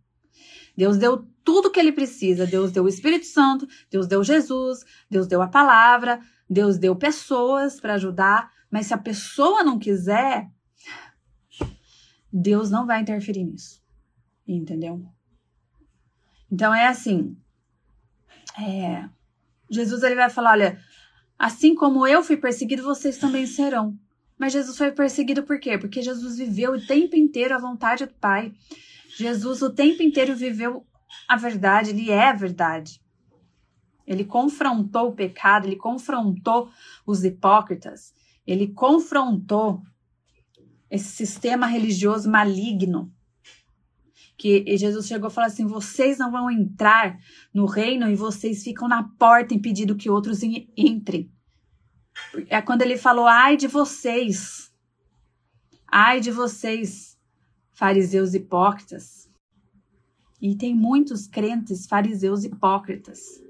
Deus 0.76 0.96
deu 0.96 1.26
tudo 1.44 1.70
que 1.70 1.78
ele 1.78 1.92
precisa. 1.92 2.46
Deus 2.46 2.72
deu 2.72 2.84
o 2.84 2.88
Espírito 2.88 3.26
Santo, 3.26 3.66
Deus 3.90 4.06
deu 4.06 4.24
Jesus, 4.24 4.84
Deus 5.10 5.26
deu 5.26 5.42
a 5.42 5.48
palavra, 5.48 6.20
Deus 6.48 6.78
deu 6.78 6.96
pessoas 6.96 7.80
para 7.80 7.94
ajudar. 7.94 8.50
Mas 8.70 8.86
se 8.86 8.94
a 8.94 8.98
pessoa 8.98 9.62
não 9.62 9.78
quiser, 9.78 10.50
Deus 12.32 12.70
não 12.70 12.86
vai 12.86 13.00
interferir 13.00 13.44
nisso. 13.44 13.82
Entendeu? 14.48 15.04
Então 16.50 16.74
é 16.74 16.86
assim. 16.86 17.36
É, 18.58 19.08
Jesus 19.72 20.02
ele 20.02 20.14
vai 20.14 20.28
falar: 20.28 20.52
olha, 20.52 20.78
assim 21.38 21.74
como 21.74 22.06
eu 22.06 22.22
fui 22.22 22.36
perseguido, 22.36 22.82
vocês 22.82 23.16
também 23.16 23.46
serão. 23.46 23.98
Mas 24.38 24.52
Jesus 24.52 24.76
foi 24.76 24.92
perseguido 24.92 25.42
por 25.42 25.58
quê? 25.58 25.78
Porque 25.78 26.02
Jesus 26.02 26.36
viveu 26.36 26.72
o 26.72 26.86
tempo 26.86 27.16
inteiro 27.16 27.54
a 27.54 27.58
vontade 27.58 28.04
do 28.04 28.14
Pai. 28.14 28.52
Jesus 29.16 29.62
o 29.62 29.70
tempo 29.70 30.02
inteiro 30.02 30.34
viveu 30.36 30.84
a 31.28 31.36
verdade, 31.36 31.90
ele 31.90 32.10
é 32.10 32.28
a 32.28 32.34
verdade. 32.34 33.00
Ele 34.06 34.24
confrontou 34.24 35.08
o 35.08 35.14
pecado, 35.14 35.66
ele 35.66 35.76
confrontou 35.76 36.70
os 37.06 37.24
hipócritas, 37.24 38.12
ele 38.46 38.68
confrontou 38.68 39.80
esse 40.90 41.08
sistema 41.08 41.66
religioso 41.66 42.28
maligno. 42.28 43.12
Que 44.36 44.76
Jesus 44.76 45.06
chegou 45.06 45.28
e 45.28 45.32
falou 45.32 45.48
assim: 45.48 45.66
vocês 45.66 46.18
não 46.18 46.30
vão 46.30 46.50
entrar 46.50 47.18
no 47.52 47.66
reino 47.66 48.08
e 48.08 48.16
vocês 48.16 48.62
ficam 48.62 48.88
na 48.88 49.02
porta 49.02 49.54
impedindo 49.54 49.96
que 49.96 50.10
outros 50.10 50.40
entrem. 50.42 51.30
É 52.48 52.60
quando 52.60 52.82
ele 52.82 52.96
falou: 52.96 53.26
ai 53.26 53.56
de 53.56 53.68
vocês, 53.68 54.72
ai 55.86 56.20
de 56.20 56.30
vocês, 56.30 57.18
fariseus 57.72 58.34
hipócritas. 58.34 59.30
E 60.40 60.56
tem 60.56 60.74
muitos 60.74 61.28
crentes 61.28 61.86
fariseus 61.86 62.42
hipócritas, 62.42 63.40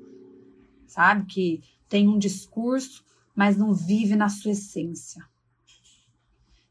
sabe? 0.86 1.24
Que 1.24 1.62
tem 1.88 2.06
um 2.06 2.18
discurso, 2.18 3.02
mas 3.34 3.56
não 3.56 3.72
vive 3.72 4.14
na 4.14 4.28
sua 4.28 4.52
essência. 4.52 5.24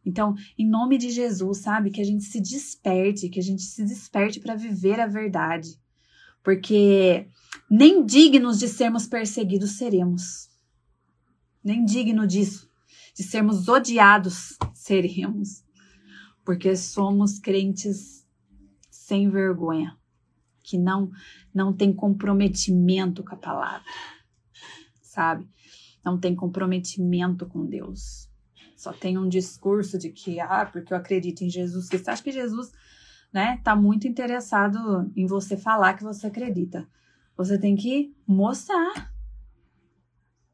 Então, 0.05 0.35
em 0.57 0.67
nome 0.67 0.97
de 0.97 1.09
Jesus, 1.09 1.59
sabe? 1.59 1.91
Que 1.91 2.01
a 2.01 2.05
gente 2.05 2.23
se 2.23 2.41
desperte, 2.41 3.29
que 3.29 3.39
a 3.39 3.43
gente 3.43 3.61
se 3.61 3.83
desperte 3.83 4.39
para 4.39 4.55
viver 4.55 4.99
a 4.99 5.07
verdade. 5.07 5.79
Porque 6.43 7.27
nem 7.69 8.03
dignos 8.03 8.59
de 8.59 8.67
sermos 8.67 9.05
perseguidos 9.05 9.71
seremos 9.71 10.51
nem 11.63 11.85
digno 11.85 12.25
disso, 12.25 12.69
de 13.15 13.23
sermos 13.23 13.67
odiados 13.67 14.57
seremos, 14.73 15.63
porque 16.43 16.75
somos 16.75 17.39
crentes 17.39 18.27
sem 18.89 19.29
vergonha, 19.29 19.97
que 20.63 20.77
não 20.77 21.11
não 21.53 21.73
tem 21.73 21.93
comprometimento 21.93 23.23
com 23.23 23.35
a 23.35 23.37
palavra, 23.37 23.85
sabe? 25.01 25.47
Não 26.03 26.17
tem 26.17 26.33
comprometimento 26.33 27.45
com 27.45 27.65
Deus. 27.65 28.30
Só 28.81 28.91
tem 28.91 29.15
um 29.15 29.29
discurso 29.29 29.95
de 29.95 30.09
que, 30.09 30.39
ah, 30.39 30.65
porque 30.65 30.91
eu 30.91 30.97
acredito 30.97 31.43
em 31.43 31.49
Jesus. 31.51 31.87
Você 31.87 32.09
acha 32.09 32.23
que 32.23 32.31
Jesus, 32.31 32.71
né, 33.31 33.61
tá 33.63 33.75
muito 33.75 34.07
interessado 34.07 35.07
em 35.15 35.27
você 35.27 35.55
falar 35.55 35.93
que 35.93 36.03
você 36.03 36.25
acredita. 36.25 36.89
Você 37.37 37.59
tem 37.59 37.75
que 37.75 38.11
mostrar, 38.25 39.13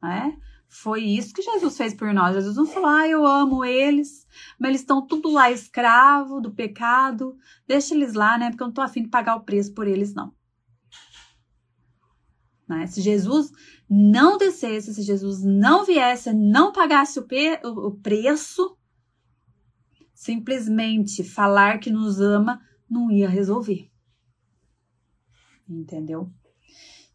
né? 0.03 0.37
Foi 0.67 1.05
isso 1.05 1.33
que 1.33 1.41
Jesus 1.41 1.77
fez 1.77 1.93
por 1.93 2.13
nós. 2.13 2.35
Jesus 2.35 2.57
não 2.57 2.65
falou, 2.65 2.89
ah, 2.89 3.07
eu 3.07 3.25
amo 3.25 3.63
eles, 3.63 4.27
mas 4.59 4.71
eles 4.71 4.81
estão 4.81 5.07
tudo 5.07 5.31
lá 5.31 5.49
escravo 5.49 6.41
do 6.41 6.51
pecado. 6.51 7.37
Deixa 7.65 7.95
eles 7.95 8.13
lá, 8.13 8.37
né? 8.37 8.49
Porque 8.49 8.61
eu 8.61 8.67
não 8.67 8.73
tô 8.73 8.81
afim 8.81 9.03
de 9.03 9.09
pagar 9.09 9.37
o 9.37 9.45
preço 9.45 9.73
por 9.73 9.87
eles, 9.87 10.13
não. 10.13 10.33
Né? 12.67 12.85
Se 12.87 13.01
Jesus 13.01 13.51
não 13.89 14.37
descesse, 14.37 14.93
se 14.93 15.01
Jesus 15.01 15.43
não 15.43 15.85
viesse, 15.85 16.33
não 16.33 16.71
pagasse 16.71 17.19
o, 17.19 17.25
o 17.87 17.91
preço, 17.91 18.77
simplesmente 20.13 21.23
falar 21.23 21.79
que 21.79 21.91
nos 21.91 22.19
ama 22.19 22.61
não 22.89 23.09
ia 23.11 23.29
resolver. 23.29 23.89
Entendeu? 25.69 26.31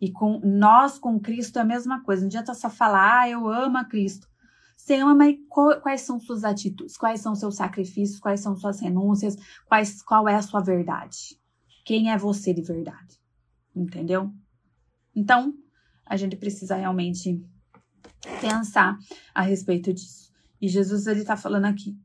E 0.00 0.10
com 0.10 0.40
nós, 0.40 0.98
com 0.98 1.20
Cristo, 1.20 1.58
é 1.58 1.62
a 1.62 1.64
mesma 1.64 2.02
coisa. 2.02 2.22
Não 2.22 2.28
adianta 2.28 2.54
só 2.54 2.68
falar, 2.68 3.20
ah, 3.20 3.28
eu 3.28 3.48
amo 3.48 3.78
a 3.78 3.84
Cristo. 3.84 4.28
Você 4.76 4.96
ama, 4.96 5.14
mas 5.14 5.36
quais 5.80 6.00
são 6.00 6.18
suas 6.18 6.42
atitudes? 6.42 6.96
Quais 6.96 7.20
são 7.20 7.36
seus 7.36 7.54
sacrifícios? 7.54 8.18
Quais 8.18 8.40
são 8.40 8.56
suas 8.56 8.80
renúncias? 8.80 9.36
Quais, 9.66 10.02
qual 10.02 10.28
é 10.28 10.34
a 10.34 10.42
sua 10.42 10.60
verdade? 10.60 11.38
Quem 11.84 12.10
é 12.10 12.18
você 12.18 12.52
de 12.52 12.62
verdade? 12.62 13.20
Entendeu? 13.74 14.32
Então, 15.14 15.54
a 16.06 16.16
gente 16.16 16.36
precisa 16.36 16.76
realmente 16.76 17.44
pensar 18.40 18.96
a 19.34 19.42
respeito 19.42 19.92
disso. 19.92 20.32
E 20.60 20.68
Jesus, 20.68 21.06
ele 21.06 21.20
está 21.20 21.36
falando 21.36 21.66
aqui. 21.66 21.98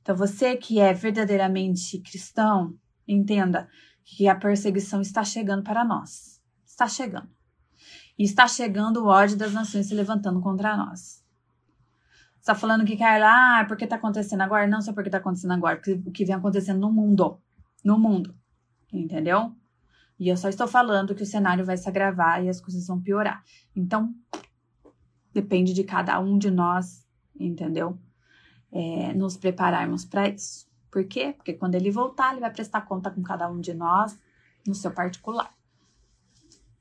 Então, 0.00 0.16
você 0.16 0.56
que 0.56 0.80
é 0.80 0.92
verdadeiramente 0.92 1.98
cristão, 2.00 2.76
entenda 3.06 3.68
que 4.04 4.26
a 4.26 4.34
perseguição 4.34 5.00
está 5.00 5.22
chegando 5.22 5.62
para 5.62 5.84
nós 5.84 6.32
está 6.72 6.88
chegando. 6.88 7.28
E 8.18 8.24
está 8.24 8.48
chegando 8.48 9.04
o 9.04 9.06
ódio 9.06 9.36
das 9.36 9.52
nações 9.52 9.86
se 9.86 9.94
levantando 9.94 10.40
contra 10.40 10.76
nós. 10.76 11.22
Está 12.38 12.54
falando 12.54 12.84
que, 12.84 12.96
Carla, 12.96 13.60
ah, 13.60 13.64
porque 13.66 13.84
está 13.84 13.96
acontecendo 13.96 14.40
agora? 14.40 14.66
Não 14.66 14.82
só 14.82 14.92
porque 14.92 15.08
está 15.08 15.18
acontecendo 15.18 15.52
agora, 15.52 15.76
porque 15.76 15.92
o 15.92 16.10
que 16.10 16.24
vem 16.24 16.34
acontecendo 16.34 16.80
no 16.80 16.92
mundo. 16.92 17.40
No 17.84 17.98
mundo. 17.98 18.34
Entendeu? 18.92 19.54
E 20.22 20.28
eu 20.28 20.36
só 20.36 20.48
estou 20.48 20.68
falando 20.68 21.16
que 21.16 21.24
o 21.24 21.26
cenário 21.26 21.64
vai 21.64 21.76
se 21.76 21.88
agravar 21.88 22.44
e 22.44 22.48
as 22.48 22.60
coisas 22.60 22.86
vão 22.86 23.00
piorar. 23.00 23.42
Então, 23.74 24.14
depende 25.34 25.72
de 25.72 25.82
cada 25.82 26.20
um 26.20 26.38
de 26.38 26.48
nós, 26.48 27.04
entendeu? 27.34 27.98
É, 28.70 29.12
nos 29.14 29.36
prepararmos 29.36 30.04
para 30.04 30.28
isso. 30.28 30.70
Por 30.92 31.04
quê? 31.06 31.34
Porque 31.36 31.54
quando 31.54 31.74
ele 31.74 31.90
voltar, 31.90 32.30
ele 32.30 32.40
vai 32.40 32.52
prestar 32.52 32.82
conta 32.82 33.10
com 33.10 33.20
cada 33.20 33.50
um 33.50 33.58
de 33.58 33.74
nós 33.74 34.16
no 34.64 34.76
seu 34.76 34.92
particular. 34.92 35.52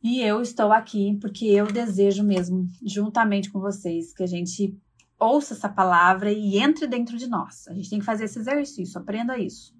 E 0.04 0.22
eu 0.22 0.40
estou 0.44 0.72
aqui 0.72 1.18
porque 1.20 1.48
eu 1.48 1.66
desejo 1.66 2.24
mesmo, 2.24 2.68
juntamente 2.86 3.50
com 3.50 3.60
vocês, 3.60 4.14
que 4.14 4.22
a 4.22 4.28
gente 4.28 4.80
ouça 5.20 5.56
essa 5.56 5.68
palavra 5.68 6.32
e 6.32 6.60
entre 6.60 6.86
dentro 6.86 7.18
de 7.18 7.26
nós. 7.26 7.68
A 7.68 7.74
gente 7.74 7.90
tem 7.90 7.98
que 7.98 8.06
fazer 8.06 8.26
esse 8.26 8.38
exercício, 8.38 9.02
aprenda 9.02 9.36
isso. 9.40 9.76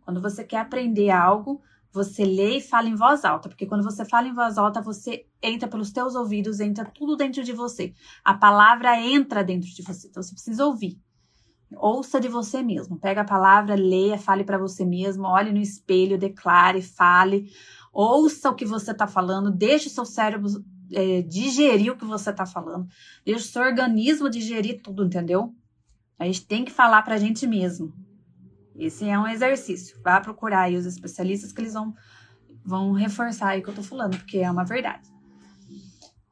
Quando 0.00 0.18
você 0.18 0.42
quer 0.42 0.60
aprender 0.60 1.10
algo, 1.10 1.60
você 1.92 2.24
lê 2.24 2.58
e 2.58 2.60
fala 2.60 2.88
em 2.88 2.94
voz 2.94 3.24
alta, 3.24 3.48
porque 3.48 3.66
quando 3.66 3.84
você 3.84 4.04
fala 4.04 4.26
em 4.28 4.34
voz 4.34 4.56
alta, 4.58 4.80
você 4.80 5.26
entra 5.42 5.68
pelos 5.68 5.92
teus 5.92 6.14
ouvidos, 6.14 6.58
entra 6.60 6.84
tudo 6.84 7.16
dentro 7.16 7.44
de 7.44 7.52
você. 7.52 7.92
A 8.24 8.34
palavra 8.34 8.98
entra 9.00 9.44
dentro 9.44 9.68
de 9.68 9.82
você, 9.82 10.08
então 10.08 10.22
você 10.22 10.32
precisa 10.32 10.64
ouvir. 10.64 10.98
Ouça 11.74 12.20
de 12.20 12.28
você 12.28 12.62
mesmo. 12.62 12.98
Pega 12.98 13.22
a 13.22 13.24
palavra, 13.24 13.74
leia, 13.74 14.18
fale 14.18 14.44
para 14.44 14.58
você 14.58 14.84
mesmo, 14.84 15.24
olhe 15.24 15.52
no 15.52 15.58
espelho, 15.58 16.18
declare, 16.18 16.82
fale 16.82 17.50
ouça 17.92 18.50
o 18.50 18.54
que 18.54 18.64
você 18.64 18.92
está 18.92 19.06
falando, 19.06 19.50
deixe 19.50 19.88
o 19.88 19.90
seu 19.90 20.04
cérebro 20.04 20.48
é, 20.92 21.22
digerir 21.22 21.92
o 21.92 21.96
que 21.96 22.04
você 22.04 22.30
está 22.30 22.46
falando, 22.46 22.88
deixe 23.24 23.44
o 23.44 23.48
seu 23.48 23.62
organismo 23.62 24.30
digerir 24.30 24.80
tudo, 24.82 25.04
entendeu? 25.04 25.54
A 26.18 26.24
gente 26.24 26.46
tem 26.46 26.64
que 26.64 26.72
falar 26.72 27.02
para 27.02 27.16
a 27.16 27.18
gente 27.18 27.46
mesmo. 27.46 27.92
Esse 28.76 29.08
é 29.08 29.18
um 29.18 29.26
exercício. 29.26 30.00
Vá 30.02 30.20
procurar 30.20 30.62
aí 30.62 30.76
os 30.76 30.86
especialistas 30.86 31.52
que 31.52 31.60
eles 31.60 31.74
vão, 31.74 31.94
vão 32.64 32.92
reforçar 32.92 33.50
aí 33.50 33.60
o 33.60 33.62
que 33.62 33.70
eu 33.70 33.74
tô 33.74 33.82
falando, 33.82 34.16
porque 34.16 34.38
é 34.38 34.50
uma 34.50 34.64
verdade. 34.64 35.10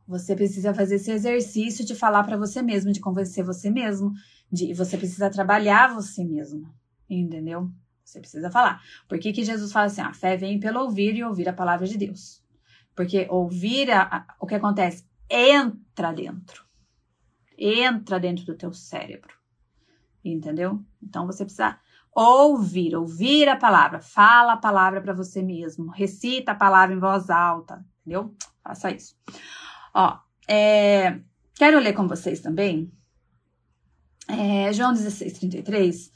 Você 0.06 0.34
precisa 0.34 0.74
fazer 0.74 0.96
esse 0.96 1.10
exercício 1.10 1.84
de 1.84 1.94
falar 1.94 2.24
para 2.24 2.36
você 2.36 2.62
mesmo, 2.62 2.90
de 2.90 3.00
convencer 3.00 3.44
você 3.44 3.70
mesmo, 3.70 4.12
de 4.50 4.74
você 4.74 4.98
precisa 4.98 5.30
trabalhar 5.30 5.94
você 5.94 6.24
mesmo, 6.24 6.68
entendeu? 7.08 7.70
Você 8.04 8.18
precisa 8.18 8.50
falar. 8.50 8.82
Por 9.08 9.20
que, 9.20 9.32
que 9.32 9.44
Jesus 9.44 9.70
fala 9.70 9.86
assim? 9.86 10.00
A 10.00 10.12
fé 10.12 10.36
vem 10.36 10.58
pelo 10.58 10.80
ouvir 10.80 11.14
e 11.14 11.22
ouvir 11.22 11.48
a 11.48 11.52
palavra 11.52 11.86
de 11.86 11.96
Deus. 11.96 12.42
Porque 12.96 13.28
ouvir, 13.30 13.88
a, 13.92 14.02
a, 14.02 14.34
o 14.40 14.46
que 14.46 14.56
acontece? 14.56 15.04
Entra 15.30 16.12
dentro. 16.12 16.64
Entra 17.56 18.18
dentro 18.18 18.44
do 18.44 18.56
teu 18.56 18.72
cérebro. 18.72 19.32
Entendeu? 20.24 20.84
Então 21.00 21.24
você 21.24 21.44
precisa 21.44 21.78
ouvir, 22.14 22.96
ouvir 22.96 23.48
a 23.48 23.56
palavra. 23.56 24.00
Fala 24.00 24.54
a 24.54 24.56
palavra 24.56 25.00
para 25.00 25.14
você 25.14 25.42
mesmo. 25.42 25.90
Recita 25.90 26.52
a 26.52 26.54
palavra 26.54 26.94
em 26.94 26.98
voz 26.98 27.30
alta. 27.30 27.84
Entendeu? 28.00 28.34
Faça 28.62 28.90
isso. 28.90 29.16
Ó, 29.94 30.18
é, 30.48 31.20
quero 31.54 31.78
ler 31.78 31.92
com 31.92 32.08
vocês 32.08 32.40
também. 32.40 32.92
É, 34.28 34.72
João 34.72 34.92
16, 34.92 35.38
33 35.38 36.12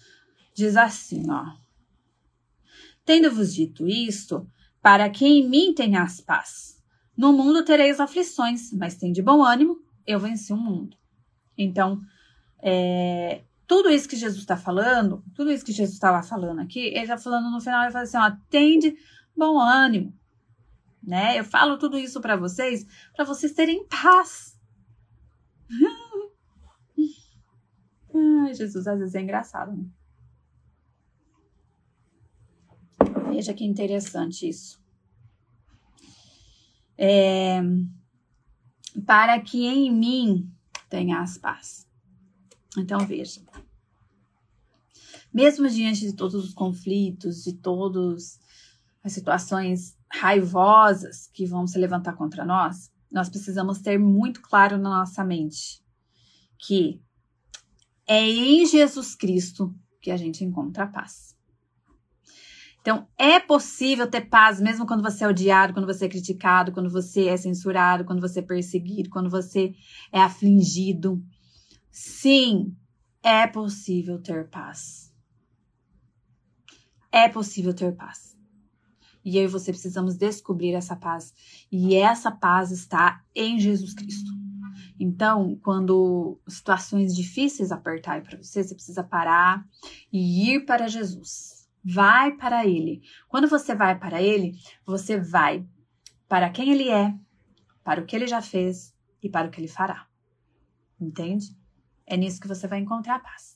diz 0.54 0.76
assim, 0.76 1.28
ó. 1.30 1.44
Tendo-vos 3.04 3.52
dito 3.52 3.87
isto, 3.87 4.48
para 4.80 5.11
que 5.11 5.26
em 5.26 5.48
mim 5.48 5.74
tenhas 5.74 6.20
paz. 6.20 6.83
No 7.16 7.33
mundo 7.33 7.64
tereis 7.64 8.00
aflições, 8.00 8.72
mas 8.72 8.96
tem 8.96 9.12
de 9.12 9.22
bom 9.22 9.42
ânimo, 9.42 9.78
eu 10.07 10.18
venci 10.18 10.52
o 10.52 10.57
mundo. 10.57 10.96
Então, 11.57 12.00
é, 12.62 13.42
tudo 13.74 13.90
isso 13.90 14.08
que 14.08 14.14
Jesus 14.14 14.40
está 14.40 14.56
falando, 14.56 15.24
tudo 15.34 15.50
isso 15.50 15.64
que 15.64 15.72
Jesus 15.72 15.94
estava 15.94 16.22
falando 16.22 16.60
aqui, 16.60 16.78
ele 16.78 17.00
está 17.00 17.18
falando 17.18 17.50
no 17.50 17.60
final, 17.60 17.82
ele 17.82 17.90
fala 17.90 18.04
assim, 18.04 18.16
ó, 18.16 18.30
bom 19.37 19.58
ânimo, 19.58 20.16
né? 21.02 21.37
Eu 21.37 21.44
falo 21.44 21.76
tudo 21.76 21.98
isso 21.98 22.20
para 22.20 22.37
vocês, 22.37 22.87
para 23.16 23.24
vocês 23.24 23.52
terem 23.52 23.84
paz. 23.88 24.56
Ai, 28.14 28.54
Jesus, 28.54 28.87
às 28.87 29.00
vezes 29.00 29.16
é 29.16 29.20
engraçado. 29.20 29.76
Né? 29.76 29.88
Veja 33.30 33.52
que 33.52 33.64
interessante 33.64 34.48
isso. 34.48 34.80
É, 36.96 37.60
para 39.04 39.40
que 39.40 39.66
em 39.66 39.92
mim 39.92 40.48
tenhas 40.88 41.38
paz. 41.38 41.88
Então 42.78 43.00
veja. 43.00 43.42
Mesmo 45.34 45.68
diante 45.68 46.02
de 46.02 46.14
todos 46.14 46.36
os 46.36 46.54
conflitos, 46.54 47.42
de 47.42 47.54
todas 47.54 48.38
as 49.02 49.12
situações 49.12 49.98
raivosas 50.08 51.28
que 51.32 51.44
vão 51.44 51.66
se 51.66 51.76
levantar 51.76 52.12
contra 52.14 52.44
nós, 52.44 52.90
nós 53.10 53.28
precisamos 53.28 53.80
ter 53.80 53.98
muito 53.98 54.40
claro 54.40 54.78
na 54.78 54.90
nossa 54.90 55.24
mente 55.24 55.84
que 56.66 57.00
é 58.06 58.20
em 58.22 58.66
Jesus 58.66 59.14
Cristo 59.14 59.74
que 60.00 60.10
a 60.10 60.16
gente 60.16 60.44
encontra 60.44 60.84
a 60.84 60.86
paz. 60.86 61.34
Então, 62.80 63.08
é 63.16 63.40
possível 63.40 64.06
ter 64.06 64.22
paz 64.22 64.60
mesmo 64.60 64.86
quando 64.86 65.02
você 65.02 65.24
é 65.24 65.28
odiado, 65.28 65.72
quando 65.72 65.86
você 65.86 66.04
é 66.04 66.08
criticado, 66.08 66.70
quando 66.70 66.90
você 66.90 67.28
é 67.28 67.36
censurado, 67.36 68.04
quando 68.04 68.20
você 68.20 68.40
é 68.40 68.42
perseguido, 68.42 69.08
quando 69.08 69.30
você 69.30 69.74
é 70.12 70.20
afligido. 70.20 71.22
Sim, 71.90 72.76
é 73.22 73.46
possível 73.46 74.20
ter 74.20 74.50
paz. 74.50 75.13
É 77.16 77.29
possível 77.29 77.72
ter 77.72 77.94
paz. 77.94 78.37
E 79.24 79.38
eu 79.38 79.44
e 79.44 79.46
você 79.46 79.70
precisamos 79.70 80.16
descobrir 80.16 80.74
essa 80.74 80.96
paz. 80.96 81.33
E 81.70 81.94
essa 81.94 82.29
paz 82.29 82.72
está 82.72 83.22
em 83.33 83.57
Jesus 83.57 83.94
Cristo. 83.94 84.33
Então, 84.98 85.55
quando 85.62 86.40
situações 86.48 87.14
difíceis 87.14 87.70
apertarem 87.70 88.24
para 88.24 88.37
você, 88.37 88.64
você 88.64 88.74
precisa 88.74 89.05
parar 89.05 89.64
e 90.12 90.50
ir 90.50 90.66
para 90.66 90.88
Jesus. 90.88 91.68
Vai 91.85 92.33
para 92.33 92.66
Ele. 92.66 93.00
Quando 93.29 93.46
você 93.46 93.77
vai 93.77 93.96
para 93.96 94.20
Ele, 94.20 94.59
você 94.85 95.16
vai 95.16 95.64
para 96.29 96.50
quem 96.50 96.72
Ele 96.72 96.88
é, 96.88 97.14
para 97.85 98.00
o 98.00 98.07
que 98.07 98.16
Ele 98.16 98.27
já 98.27 98.42
fez 98.42 98.92
e 99.22 99.31
para 99.31 99.46
o 99.46 99.53
que 99.53 99.61
Ele 99.61 99.68
fará. 99.68 100.09
Entende? 101.00 101.57
É 102.05 102.16
nisso 102.16 102.40
que 102.40 102.48
você 102.48 102.66
vai 102.66 102.81
encontrar 102.81 103.14
a 103.14 103.20
paz. 103.20 103.53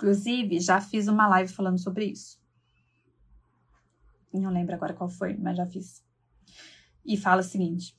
Inclusive, 0.00 0.58
já 0.60 0.80
fiz 0.80 1.08
uma 1.08 1.28
live 1.28 1.52
falando 1.52 1.78
sobre 1.78 2.06
isso. 2.06 2.40
Não 4.32 4.50
lembro 4.50 4.74
agora 4.74 4.94
qual 4.94 5.10
foi, 5.10 5.36
mas 5.36 5.58
já 5.58 5.66
fiz. 5.66 6.02
E 7.04 7.18
fala 7.18 7.42
o 7.42 7.44
seguinte: 7.44 7.94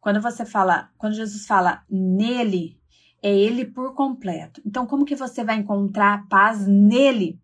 quando 0.00 0.22
você 0.22 0.46
fala, 0.46 0.92
quando 0.96 1.14
Jesus 1.14 1.44
fala 1.44 1.84
nele, 1.90 2.80
é 3.20 3.34
ele 3.36 3.64
por 3.64 3.94
completo. 3.94 4.62
Então, 4.64 4.86
como 4.86 5.04
que 5.04 5.16
você 5.16 5.42
vai 5.42 5.56
encontrar 5.56 6.28
paz 6.28 6.68
nele 6.68 7.40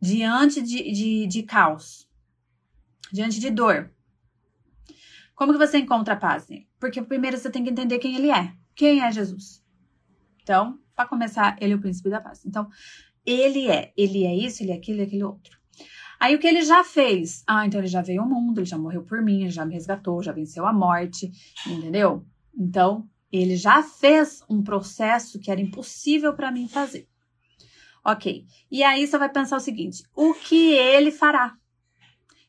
diante 0.00 0.62
de, 0.62 0.92
de, 0.92 1.26
de 1.26 1.42
caos, 1.42 2.08
diante 3.12 3.40
de 3.40 3.50
dor? 3.50 3.92
Como 5.34 5.52
que 5.52 5.58
você 5.58 5.78
encontra 5.78 6.14
paz 6.14 6.46
nele? 6.46 6.68
Porque 6.78 7.02
primeiro 7.02 7.36
você 7.36 7.50
tem 7.50 7.64
que 7.64 7.70
entender 7.70 7.98
quem 7.98 8.14
ele 8.14 8.30
é. 8.30 8.54
Quem 8.76 9.00
é 9.00 9.10
Jesus? 9.10 9.64
Então, 10.40 10.78
para 10.98 11.08
começar, 11.08 11.56
ele 11.60 11.74
é 11.74 11.76
o 11.76 11.80
príncipe 11.80 12.10
da 12.10 12.20
paz. 12.20 12.44
Então, 12.44 12.68
ele 13.24 13.68
é, 13.68 13.92
ele 13.96 14.24
é 14.24 14.34
isso, 14.34 14.64
ele 14.64 14.72
é 14.72 14.74
aquilo, 14.74 14.96
ele 14.96 15.04
é 15.04 15.06
aquele 15.06 15.22
outro. 15.22 15.56
Aí 16.18 16.34
o 16.34 16.40
que 16.40 16.46
ele 16.48 16.62
já 16.62 16.82
fez? 16.82 17.44
Ah, 17.46 17.64
então 17.64 17.78
ele 17.78 17.86
já 17.86 18.02
veio 18.02 18.20
ao 18.20 18.28
mundo, 18.28 18.58
ele 18.58 18.66
já 18.66 18.76
morreu 18.76 19.04
por 19.04 19.22
mim, 19.22 19.42
ele 19.42 19.50
já 19.50 19.64
me 19.64 19.74
resgatou, 19.74 20.20
já 20.20 20.32
venceu 20.32 20.66
a 20.66 20.72
morte, 20.72 21.30
entendeu? 21.64 22.26
Então, 22.52 23.08
ele 23.30 23.54
já 23.54 23.80
fez 23.80 24.42
um 24.50 24.60
processo 24.60 25.38
que 25.38 25.52
era 25.52 25.60
impossível 25.60 26.34
para 26.34 26.50
mim 26.50 26.66
fazer. 26.66 27.06
Ok. 28.04 28.44
E 28.68 28.82
aí 28.82 29.06
você 29.06 29.16
vai 29.16 29.28
pensar 29.28 29.56
o 29.56 29.60
seguinte: 29.60 30.02
o 30.16 30.34
que 30.34 30.72
ele 30.72 31.12
fará? 31.12 31.56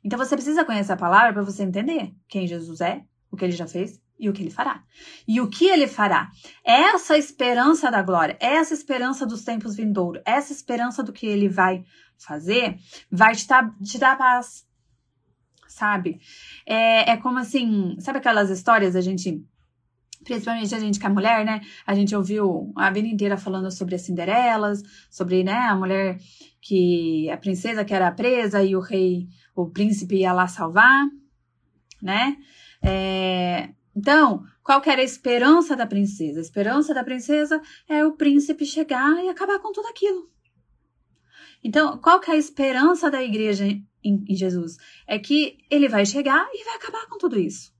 Então 0.03 0.17
você 0.17 0.35
precisa 0.35 0.65
conhecer 0.65 0.93
a 0.93 0.97
palavra 0.97 1.33
para 1.33 1.43
você 1.43 1.61
entender 1.61 2.15
quem 2.27 2.47
Jesus 2.47 2.81
é, 2.81 3.03
o 3.29 3.37
que 3.37 3.45
ele 3.45 3.51
já 3.51 3.67
fez 3.67 4.01
e 4.19 4.29
o 4.29 4.33
que 4.33 4.43
ele 4.43 4.51
fará. 4.51 4.83
E 5.27 5.39
o 5.39 5.49
que 5.49 5.65
ele 5.65 5.87
fará? 5.87 6.29
Essa 6.63 7.17
esperança 7.17 7.89
da 7.89 8.01
glória, 8.01 8.37
essa 8.39 8.73
esperança 8.73 9.25
dos 9.25 9.43
tempos 9.43 9.75
vindouros, 9.75 10.21
essa 10.25 10.51
esperança 10.51 11.01
do 11.01 11.13
que 11.13 11.25
ele 11.25 11.47
vai 11.47 11.83
fazer, 12.17 12.77
vai 13.09 13.33
te, 13.33 13.47
dar, 13.47 13.73
te 13.81 13.97
dar 13.97 14.17
paz. 14.17 14.67
Sabe? 15.67 16.19
É, 16.65 17.11
é 17.11 17.17
como 17.17 17.39
assim, 17.39 17.95
sabe 17.99 18.17
aquelas 18.17 18.49
histórias 18.49 18.95
a 18.95 19.01
gente 19.01 19.41
principalmente 20.21 20.75
a 20.75 20.79
gente 20.79 20.99
que 20.99 21.05
é 21.05 21.09
mulher, 21.09 21.45
né? 21.45 21.61
A 21.87 21.95
gente 21.95 22.13
ouviu 22.13 22.73
a 22.75 22.91
vida 22.91 23.07
inteira 23.07 23.37
falando 23.37 23.71
sobre 23.71 23.95
as 23.95 24.01
Cinderelas, 24.01 24.83
sobre, 25.09 25.45
né, 25.45 25.53
a 25.53 25.75
mulher 25.75 26.19
que 26.61 27.29
a 27.29 27.37
princesa 27.37 27.85
que 27.85 27.93
era 27.93 28.11
presa 28.11 28.61
e 28.61 28.75
o 28.75 28.81
rei, 28.81 29.29
o 29.55 29.69
príncipe 29.69 30.17
ia 30.17 30.33
lá 30.33 30.45
salvar, 30.45 31.07
né? 32.01 32.35
É, 32.83 33.69
então, 33.99 34.45
qual 34.63 34.81
era 34.85 35.01
a 35.01 35.03
esperança 35.03 35.75
da 35.75 35.85
princesa? 35.85 36.39
A 36.39 36.41
esperança 36.41 36.93
da 36.93 37.03
princesa 37.03 37.61
é 37.85 38.05
o 38.05 38.13
príncipe 38.13 38.65
chegar 38.65 39.21
e 39.21 39.27
acabar 39.27 39.59
com 39.59 39.73
tudo 39.73 39.89
aquilo. 39.89 40.31
Então, 41.61 41.97
qual 41.97 42.21
é 42.25 42.31
a 42.31 42.37
esperança 42.37 43.11
da 43.11 43.21
igreja 43.21 43.65
em, 43.65 43.85
em 44.01 44.35
Jesus? 44.35 44.77
É 45.05 45.19
que 45.19 45.57
ele 45.69 45.89
vai 45.89 46.05
chegar 46.05 46.47
e 46.53 46.63
vai 46.63 46.75
acabar 46.77 47.07
com 47.07 47.17
tudo 47.17 47.37
isso. 47.37 47.73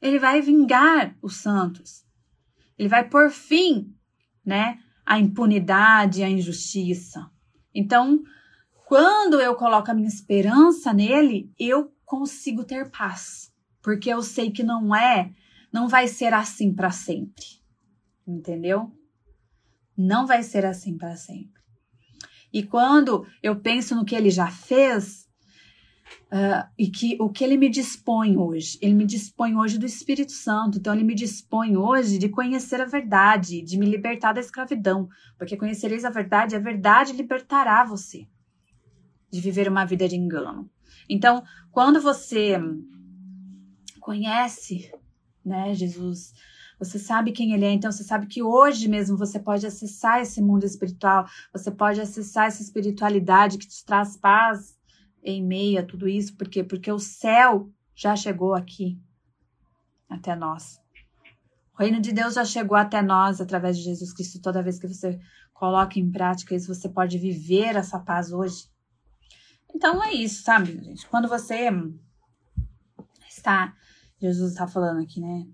Ele 0.00 0.18
vai 0.18 0.40
vingar 0.40 1.14
os 1.20 1.36
santos. 1.36 2.02
Ele 2.78 2.88
vai 2.88 3.06
pôr 3.06 3.30
fim, 3.30 3.94
né, 4.42 4.78
à 5.04 5.18
impunidade, 5.18 6.22
à 6.22 6.30
injustiça. 6.30 7.30
Então, 7.74 8.22
quando 8.86 9.38
eu 9.38 9.54
coloco 9.54 9.90
a 9.90 9.94
minha 9.94 10.08
esperança 10.08 10.94
nele, 10.94 11.52
eu 11.58 11.92
consigo 12.06 12.64
ter 12.64 12.90
paz, 12.90 13.52
porque 13.82 14.08
eu 14.08 14.22
sei 14.22 14.50
que 14.50 14.62
não 14.62 14.96
é, 14.96 15.34
não 15.72 15.88
vai 15.88 16.06
ser 16.06 16.34
assim 16.34 16.74
para 16.74 16.90
sempre. 16.90 17.44
Entendeu? 18.26 18.90
Não 19.96 20.26
vai 20.26 20.42
ser 20.42 20.64
assim 20.64 20.96
para 20.96 21.16
sempre. 21.16 21.62
E 22.52 22.62
quando 22.62 23.26
eu 23.42 23.60
penso 23.60 23.94
no 23.94 24.04
que 24.04 24.14
ele 24.14 24.30
já 24.30 24.48
fez, 24.48 25.26
uh, 26.30 26.68
e 26.78 26.90
que 26.90 27.16
o 27.20 27.30
que 27.30 27.42
ele 27.42 27.56
me 27.56 27.68
dispõe 27.68 28.36
hoje, 28.36 28.78
ele 28.82 28.94
me 28.94 29.06
dispõe 29.06 29.56
hoje 29.56 29.78
do 29.78 29.86
Espírito 29.86 30.32
Santo, 30.32 30.78
então 30.78 30.94
ele 30.94 31.04
me 31.04 31.14
dispõe 31.14 31.76
hoje 31.76 32.18
de 32.18 32.28
conhecer 32.28 32.80
a 32.80 32.84
verdade, 32.84 33.62
de 33.62 33.78
me 33.78 33.86
libertar 33.86 34.32
da 34.32 34.40
escravidão, 34.40 35.08
porque 35.38 35.56
conhecereis 35.56 36.04
a 36.04 36.10
verdade, 36.10 36.54
a 36.54 36.60
verdade 36.60 37.12
libertará 37.12 37.84
você 37.84 38.26
de 39.30 39.40
viver 39.40 39.68
uma 39.68 39.86
vida 39.86 40.06
de 40.06 40.16
engano. 40.16 40.70
Então, 41.08 41.42
quando 41.70 42.00
você 42.00 42.60
conhece, 43.98 44.92
né, 45.44 45.74
Jesus, 45.74 46.32
você 46.78 46.98
sabe 46.98 47.32
quem 47.32 47.52
ele 47.52 47.64
é, 47.64 47.72
então 47.72 47.92
você 47.92 48.02
sabe 48.02 48.26
que 48.26 48.42
hoje 48.42 48.88
mesmo 48.88 49.16
você 49.16 49.38
pode 49.38 49.66
acessar 49.66 50.20
esse 50.20 50.40
mundo 50.42 50.64
espiritual, 50.64 51.26
você 51.52 51.70
pode 51.70 52.00
acessar 52.00 52.46
essa 52.46 52.62
espiritualidade 52.62 53.58
que 53.58 53.68
te 53.68 53.84
traz 53.84 54.16
paz 54.16 54.76
em 55.22 55.44
meio 55.44 55.80
a 55.80 55.84
tudo 55.84 56.08
isso, 56.08 56.36
por 56.36 56.48
quê? 56.48 56.64
Porque 56.64 56.90
o 56.90 56.98
céu 56.98 57.70
já 57.94 58.16
chegou 58.16 58.54
aqui 58.54 59.00
até 60.08 60.34
nós. 60.34 60.80
O 61.74 61.82
reino 61.82 62.00
de 62.00 62.12
Deus 62.12 62.34
já 62.34 62.44
chegou 62.44 62.76
até 62.76 63.00
nós 63.00 63.40
através 63.40 63.78
de 63.78 63.84
Jesus 63.84 64.12
Cristo. 64.12 64.42
Toda 64.42 64.62
vez 64.62 64.78
que 64.78 64.86
você 64.86 65.18
coloca 65.54 65.98
em 65.98 66.10
prática 66.10 66.54
isso, 66.54 66.72
você 66.72 66.88
pode 66.88 67.16
viver 67.18 67.76
essa 67.76 67.98
paz 67.98 68.32
hoje. 68.32 68.68
Então 69.74 70.02
é 70.02 70.12
isso, 70.12 70.42
sabe, 70.42 70.78
gente? 70.82 71.06
Quando 71.08 71.28
você 71.28 71.70
está, 73.28 73.74
Jesus 74.22 74.52
está 74.52 74.68
falando 74.68 75.02
aqui, 75.02 75.20
né? 75.20 75.44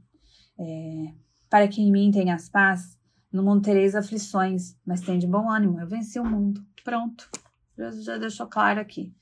É, 0.59 1.15
para 1.49 1.67
que 1.67 1.81
em 1.81 1.91
mim 1.91 2.11
tenhas 2.11 2.51
paz, 2.51 2.99
no 3.33 3.43
mundo 3.43 3.63
tereis 3.63 3.95
aflições, 3.95 4.77
mas 4.85 5.01
tem 5.01 5.19
de 5.19 5.27
bom 5.27 5.51
ânimo. 5.51 5.81
Eu 5.81 5.87
venci 5.87 6.21
o 6.21 6.25
mundo. 6.25 6.63
Pronto. 6.85 7.31
Jesus 7.77 8.05
já 8.05 8.19
deixou 8.19 8.47
claro 8.47 8.79
aqui. 8.79 9.15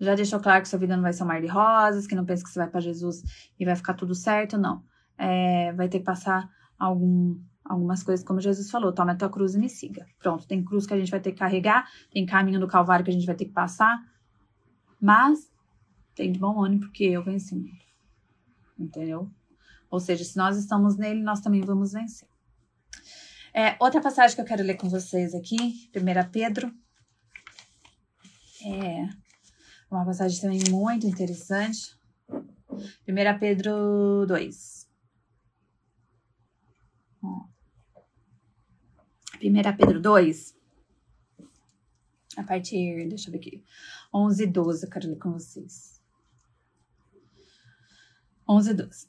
Já 0.00 0.14
deixou 0.14 0.40
claro 0.40 0.62
que 0.62 0.68
sua 0.68 0.78
vida 0.78 0.96
não 0.96 1.02
vai 1.02 1.12
ser 1.12 1.24
um 1.24 1.26
mar 1.26 1.40
de 1.40 1.48
rosas, 1.48 2.06
que 2.06 2.14
não 2.14 2.24
pensa 2.24 2.42
que 2.44 2.50
você 2.50 2.58
vai 2.58 2.68
para 2.70 2.80
Jesus 2.80 3.22
e 3.60 3.64
vai 3.64 3.76
ficar 3.76 3.92
tudo 3.92 4.14
certo, 4.14 4.56
não. 4.56 4.82
É, 5.18 5.70
vai 5.74 5.88
ter 5.88 5.98
que 5.98 6.04
passar 6.04 6.48
algum, 6.78 7.38
algumas 7.64 8.02
coisas, 8.02 8.24
como 8.24 8.40
Jesus 8.40 8.70
falou, 8.70 8.92
toma 8.92 9.12
a 9.12 9.16
tua 9.16 9.28
cruz 9.28 9.54
e 9.54 9.58
me 9.58 9.68
siga. 9.68 10.06
Pronto, 10.18 10.46
tem 10.46 10.64
cruz 10.64 10.86
que 10.86 10.94
a 10.94 10.98
gente 10.98 11.10
vai 11.10 11.20
ter 11.20 11.32
que 11.32 11.38
carregar, 11.38 11.86
tem 12.10 12.24
caminho 12.24 12.58
do 12.58 12.68
Calvário 12.68 13.04
que 13.04 13.10
a 13.10 13.14
gente 13.14 13.26
vai 13.26 13.34
ter 13.34 13.44
que 13.44 13.52
passar, 13.52 14.00
mas 14.98 15.50
tem 16.14 16.32
de 16.32 16.38
bom 16.38 16.64
ânimo 16.64 16.82
porque 16.82 17.04
eu 17.04 17.22
venci. 17.22 17.70
Entendeu? 18.78 19.30
Ou 19.90 19.98
seja, 19.98 20.24
se 20.24 20.36
nós 20.36 20.56
estamos 20.56 20.96
nele, 20.96 21.22
nós 21.22 21.40
também 21.40 21.60
vamos 21.60 21.92
vencer. 21.92 22.28
É, 23.54 23.76
outra 23.80 24.00
passagem 24.00 24.36
que 24.36 24.42
eu 24.42 24.46
quero 24.46 24.62
ler 24.62 24.76
com 24.76 24.88
vocês 24.88 25.34
aqui, 25.34 25.90
1 25.96 26.30
Pedro. 26.30 26.72
É 28.64 29.08
uma 29.90 30.04
passagem 30.04 30.40
também 30.40 30.60
muito 30.70 31.06
interessante. 31.06 31.98
1 32.30 33.38
Pedro 33.40 34.26
2. 34.26 34.88
1 39.42 39.76
Pedro 39.76 40.00
2, 40.00 40.56
a 42.36 42.42
partir, 42.42 43.08
deixa 43.08 43.28
eu 43.28 43.32
ver 43.32 43.38
aqui, 43.38 43.64
11 44.12 44.42
e 44.42 44.46
12, 44.46 44.84
eu 44.84 44.90
quero 44.90 45.08
ler 45.08 45.18
com 45.18 45.32
vocês. 45.32 45.97
11 48.48 48.70
e 48.70 48.74
12. 48.74 49.08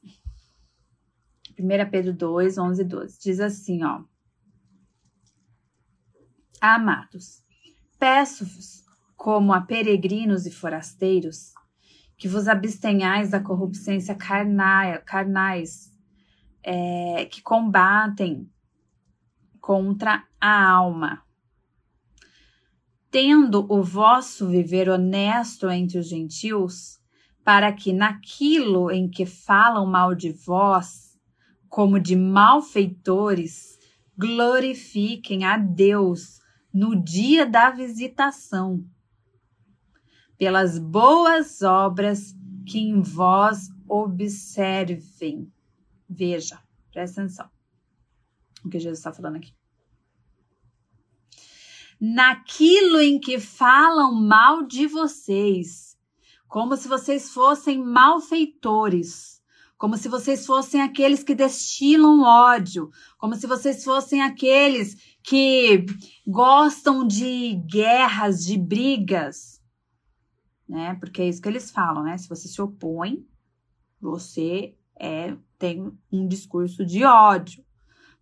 1 1.59 1.89
Pedro 1.89 2.13
2, 2.13 2.57
11 2.57 2.81
e 2.81 2.85
12. 2.85 3.19
Diz 3.19 3.39
assim, 3.39 3.83
ó. 3.83 4.03
Amados, 6.61 7.41
peço-vos, 7.97 8.83
como 9.15 9.53
a 9.53 9.61
peregrinos 9.61 10.45
e 10.45 10.51
forasteiros, 10.51 11.53
que 12.17 12.27
vos 12.27 12.49
abstenhais 12.49 13.31
da 13.31 13.39
corrupção 13.39 13.97
carnais, 15.05 15.89
é, 16.61 17.25
que 17.25 17.41
combatem 17.41 18.51
contra 19.61 20.27
a 20.39 20.69
alma 20.69 21.23
tendo 23.11 23.65
o 23.71 23.81
vosso 23.81 24.47
viver 24.47 24.89
honesto 24.89 25.69
entre 25.69 25.97
os 25.97 26.07
gentios, 26.07 26.98
para 27.49 27.73
que 27.73 27.91
naquilo 27.91 28.91
em 28.91 29.09
que 29.09 29.25
falam 29.25 29.87
mal 29.87 30.13
de 30.13 30.31
vós, 30.31 31.19
como 31.67 31.99
de 31.99 32.15
malfeitores, 32.15 33.75
glorifiquem 34.15 35.43
a 35.43 35.57
Deus 35.57 36.39
no 36.71 36.95
dia 36.95 37.47
da 37.47 37.71
visitação, 37.71 38.85
pelas 40.37 40.77
boas 40.77 41.63
obras 41.63 42.35
que 42.67 42.77
em 42.77 43.01
vós 43.01 43.69
observem. 43.87 45.51
Veja, 46.07 46.61
presta 46.91 47.21
atenção 47.23 47.49
o 48.63 48.69
que 48.69 48.77
Jesus 48.77 48.99
está 48.99 49.11
falando 49.11 49.37
aqui 49.37 49.55
naquilo 51.99 53.01
em 53.01 53.19
que 53.19 53.39
falam 53.39 54.13
mal 54.13 54.65
de 54.65 54.87
vocês, 54.87 55.88
como 56.49 56.75
se 56.75 56.87
vocês 56.87 57.29
fossem 57.29 57.81
malfeitores, 57.81 59.39
como 59.77 59.95
se 59.95 60.09
vocês 60.09 60.45
fossem 60.45 60.81
aqueles 60.81 61.23
que 61.23 61.35
destilam 61.35 62.21
ódio, 62.23 62.89
como 63.17 63.35
se 63.35 63.47
vocês 63.47 63.83
fossem 63.83 64.21
aqueles 64.21 65.15
que 65.23 65.85
gostam 66.27 67.07
de 67.07 67.55
guerras, 67.71 68.43
de 68.43 68.57
brigas, 68.57 69.61
né? 70.67 70.95
Porque 70.95 71.21
é 71.21 71.29
isso 71.29 71.41
que 71.41 71.47
eles 71.47 71.71
falam, 71.71 72.03
né? 72.03 72.17
Se 72.17 72.27
você 72.27 72.47
se 72.47 72.61
opõe, 72.61 73.25
você 74.01 74.75
é 74.99 75.37
tem 75.57 75.91
um 76.11 76.27
discurso 76.27 76.85
de 76.85 77.03
ódio. 77.03 77.63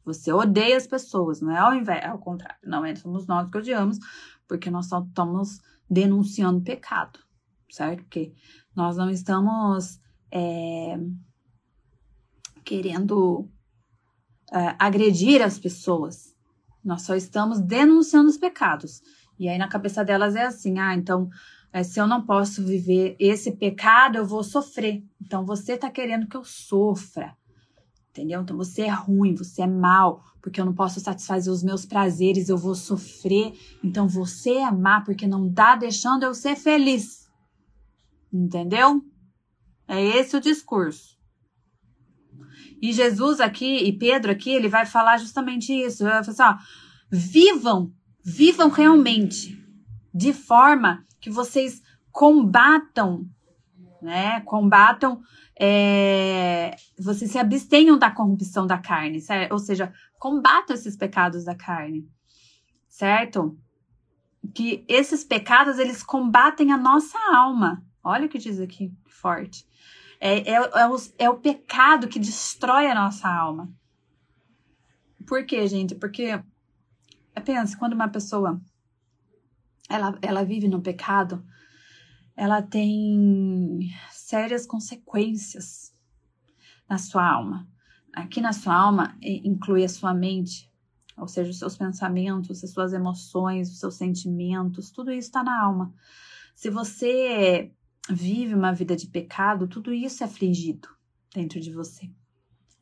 Você 0.04 0.32
odeia 0.34 0.76
as 0.76 0.88
pessoas, 0.88 1.40
não 1.40 1.52
é 1.52 1.60
ao 1.60 1.74
invés, 1.74 2.04
é 2.04 2.08
ao 2.08 2.20
contrário. 2.20 2.60
Não 2.64 2.84
é, 2.84 2.96
somos 2.96 3.26
nós 3.28 3.50
que 3.50 3.58
odiamos, 3.58 4.00
porque 4.48 4.70
nós 4.70 4.88
só 4.88 5.00
estamos 5.00 5.60
denunciando 5.90 6.62
pecado, 6.62 7.20
certo? 7.70 8.04
Porque 8.04 8.34
nós 8.76 8.98
não 8.98 9.10
estamos 9.10 10.00
é, 10.32 10.98
querendo 12.64 13.50
é, 14.52 14.76
agredir 14.80 15.42
as 15.42 15.60
pessoas. 15.60 16.36
Nós 16.84 17.02
só 17.02 17.16
estamos 17.16 17.60
denunciando 17.60 18.30
os 18.30 18.38
pecados. 18.38 19.02
E 19.40 19.48
aí 19.48 19.58
na 19.58 19.68
cabeça 19.68 20.04
delas 20.04 20.36
é 20.36 20.46
assim: 20.46 20.80
ah, 20.80 20.96
então 20.96 21.30
é, 21.72 21.84
se 21.84 22.00
eu 22.00 22.08
não 22.08 22.26
posso 22.26 22.64
viver 22.64 23.16
esse 23.20 23.52
pecado, 23.52 24.18
eu 24.18 24.26
vou 24.26 24.44
sofrer. 24.44 25.04
Então 25.22 25.46
você 25.46 25.74
está 25.74 25.90
querendo 25.90 26.28
que 26.28 26.38
eu 26.38 26.44
sofra 26.44 27.36
entendeu? 28.18 28.42
Então 28.42 28.58
você 28.58 28.84
é 28.84 28.90
ruim, 28.90 29.36
você 29.36 29.62
é 29.62 29.68
mal, 29.68 30.24
porque 30.42 30.60
eu 30.60 30.66
não 30.66 30.74
posso 30.74 31.00
satisfazer 31.00 31.54
os 31.54 31.64
meus 31.64 31.86
prazeres, 31.86 32.50
eu 32.50 32.58
vou 32.58 32.74
sofrer. 32.74 33.54
Então 33.84 34.08
você 34.08 34.54
é 34.54 34.72
má 34.72 35.02
porque 35.02 35.28
não 35.28 35.48
dá 35.48 35.76
deixando 35.76 36.24
eu 36.24 36.34
ser 36.34 36.56
feliz. 36.56 37.27
Entendeu? 38.38 39.02
É 39.88 40.02
esse 40.02 40.36
o 40.36 40.42
discurso. 40.42 41.18
E 42.82 42.94
Jesus 42.94 43.40
aqui, 43.40 43.78
e 43.78 43.92
Pedro 43.92 44.32
aqui, 44.32 44.52
ele 44.52 44.70
vai 44.70 44.86
falar 44.86 45.18
justamente 45.18 45.74
isso. 45.74 46.04
Ele 46.04 46.12
vai 46.12 46.24
falar 46.24 46.54
assim, 46.54 46.62
ó, 46.62 46.64
vivam, 47.12 47.92
vivam 48.24 48.70
realmente, 48.70 49.58
de 50.14 50.34
forma 50.34 51.04
que 51.20 51.30
vocês 51.30 51.82
combatam, 52.12 53.26
né? 54.02 54.42
Combatam 54.42 55.22
é, 55.60 56.76
vocês 57.00 57.32
se 57.32 57.40
abstenham 57.40 57.98
da 57.98 58.12
corrupção 58.12 58.68
da 58.68 58.78
carne, 58.78 59.20
certo? 59.20 59.52
ou 59.52 59.58
seja, 59.58 59.92
combatam 60.20 60.76
esses 60.76 60.96
pecados 60.96 61.44
da 61.44 61.56
carne, 61.56 62.08
certo? 62.88 63.58
Que 64.54 64.86
esses 64.88 65.24
pecados 65.24 65.80
eles 65.80 66.04
combatem 66.04 66.72
a 66.72 66.78
nossa 66.78 67.18
alma. 67.34 67.84
Olha 68.04 68.26
o 68.26 68.30
que 68.30 68.38
diz 68.38 68.60
aqui, 68.60 68.92
forte. 69.08 69.68
É, 70.20 70.52
é, 70.52 70.54
é, 70.54 70.88
o, 70.88 70.96
é 71.18 71.30
o 71.30 71.38
pecado 71.38 72.08
que 72.08 72.20
destrói 72.20 72.88
a 72.88 72.96
nossa 72.96 73.28
alma. 73.30 73.70
Por 75.28 75.46
quê, 75.46 75.68
gente? 75.68 75.94
Porque, 75.94 76.42
pensa, 77.44 77.78
quando 77.78 77.94
uma 77.94 78.08
pessoa 78.08 78.62
ela, 79.90 80.18
ela 80.22 80.44
vive 80.44 80.68
no 80.68 80.82
pecado, 80.82 81.46
ela 82.36 82.62
tem 82.62 83.92
sérias 84.12 84.66
consequências 84.66 85.94
na 86.90 86.98
sua 86.98 87.28
alma. 87.28 87.68
Aqui 88.14 88.42
na 88.42 88.54
sua 88.54 88.76
alma 88.76 89.18
inclui 89.22 89.84
a 89.84 89.90
sua 89.90 90.14
mente, 90.14 90.72
ou 91.18 91.28
seja, 91.28 91.50
os 91.50 91.60
seus 91.60 91.78
pensamentos, 91.78 92.64
as 92.64 92.72
suas 92.72 92.94
emoções, 92.94 93.72
os 93.72 93.80
seus 93.80 93.96
sentimentos, 93.96 94.92
tudo 94.92 95.12
isso 95.12 95.28
está 95.28 95.44
na 95.44 95.62
alma. 95.62 95.94
Se 96.56 96.70
você 96.70 97.72
vive 98.10 98.54
uma 98.54 98.74
vida 98.74 98.96
de 98.96 99.08
pecado, 99.08 99.68
tudo 99.68 99.94
isso 99.94 100.24
é 100.24 100.26
afligido 100.26 100.88
dentro 101.34 101.60
de 101.60 101.72
você. 101.72 102.10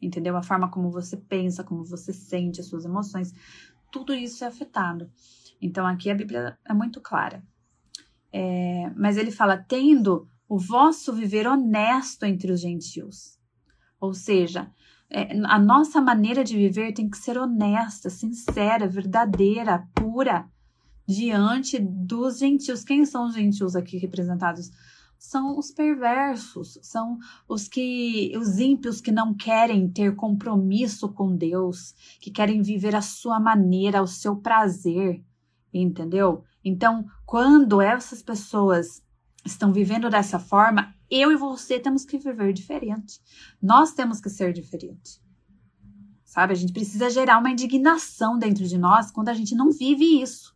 Entendeu? 0.01 0.35
A 0.35 0.43
forma 0.43 0.69
como 0.69 0.91
você 0.91 1.17
pensa, 1.17 1.63
como 1.63 1.83
você 1.83 2.13
sente, 2.13 2.59
as 2.59 2.67
suas 2.67 2.85
emoções, 2.85 3.33
tudo 3.91 4.13
isso 4.13 4.43
é 4.43 4.47
afetado. 4.47 5.09
Então 5.61 5.87
aqui 5.87 6.09
a 6.09 6.15
Bíblia 6.15 6.57
é 6.65 6.73
muito 6.73 7.01
clara. 7.01 7.43
É, 8.31 8.91
mas 8.95 9.17
ele 9.17 9.31
fala: 9.31 9.57
tendo 9.57 10.27
o 10.47 10.59
vosso 10.59 11.13
viver 11.13 11.47
honesto 11.47 12.23
entre 12.23 12.51
os 12.51 12.61
gentios. 12.61 13.39
Ou 13.99 14.13
seja, 14.13 14.69
é, 15.09 15.39
a 15.45 15.57
nossa 15.57 16.01
maneira 16.01 16.43
de 16.43 16.55
viver 16.55 16.93
tem 16.93 17.09
que 17.09 17.17
ser 17.17 17.37
honesta, 17.37 18.09
sincera, 18.09 18.87
verdadeira, 18.87 19.87
pura 19.95 20.47
diante 21.07 21.79
dos 21.79 22.39
gentios. 22.39 22.83
Quem 22.83 23.05
são 23.05 23.27
os 23.27 23.33
gentios 23.33 23.75
aqui 23.75 23.97
representados? 23.97 24.71
São 25.17 25.57
os 25.57 25.71
perversos, 25.71 26.77
são 26.81 27.17
os 27.47 27.67
que 27.67 28.33
os 28.37 28.59
ímpios 28.59 29.01
que 29.01 29.11
não 29.11 29.33
querem 29.33 29.89
ter 29.89 30.15
compromisso 30.15 31.09
com 31.09 31.35
Deus, 31.35 31.93
que 32.19 32.29
querem 32.29 32.61
viver 32.61 32.95
a 32.95 33.01
sua 33.01 33.39
maneira, 33.39 33.99
ao 33.99 34.07
seu 34.07 34.35
prazer, 34.35 35.23
entendeu? 35.73 36.43
Então, 36.63 37.05
quando 37.25 37.81
essas 37.81 38.21
pessoas 38.21 39.03
estão 39.45 39.71
vivendo 39.71 40.09
dessa 40.09 40.39
forma, 40.39 40.93
eu 41.09 41.31
e 41.31 41.35
você 41.35 41.79
temos 41.79 42.03
que 42.03 42.17
viver 42.17 42.51
diferente. 42.53 43.19
Nós 43.61 43.93
temos 43.93 44.19
que 44.19 44.29
ser 44.29 44.51
diferente. 44.51 45.21
Sabe? 46.23 46.53
A 46.53 46.55
gente 46.55 46.73
precisa 46.73 47.09
gerar 47.09 47.37
uma 47.37 47.51
indignação 47.51 48.37
dentro 48.37 48.67
de 48.67 48.77
nós 48.77 49.11
quando 49.11 49.29
a 49.29 49.33
gente 49.33 49.55
não 49.55 49.71
vive 49.71 50.21
isso. 50.21 50.55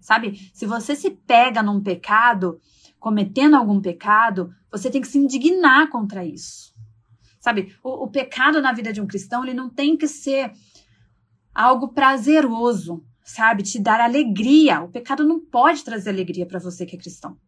Sabe? 0.00 0.50
Se 0.54 0.64
você 0.64 0.94
se 0.94 1.10
pega 1.10 1.62
num 1.62 1.82
pecado, 1.82 2.60
cometendo 3.06 3.54
algum 3.54 3.80
pecado, 3.80 4.52
você 4.68 4.90
tem 4.90 5.00
que 5.00 5.06
se 5.06 5.16
indignar 5.16 5.88
contra 5.90 6.24
isso. 6.24 6.74
Sabe? 7.38 7.72
O, 7.80 8.02
o 8.02 8.10
pecado 8.10 8.60
na 8.60 8.72
vida 8.72 8.92
de 8.92 9.00
um 9.00 9.06
cristão, 9.06 9.44
ele 9.44 9.54
não 9.54 9.70
tem 9.70 9.96
que 9.96 10.08
ser 10.08 10.50
algo 11.54 11.92
prazeroso, 11.92 13.06
sabe? 13.22 13.62
Te 13.62 13.78
dar 13.78 14.00
alegria. 14.00 14.82
O 14.82 14.88
pecado 14.88 15.24
não 15.24 15.38
pode 15.38 15.84
trazer 15.84 16.10
alegria 16.10 16.44
para 16.46 16.58
você 16.58 16.84
que 16.84 16.96
é 16.96 16.98
cristão. 16.98 17.38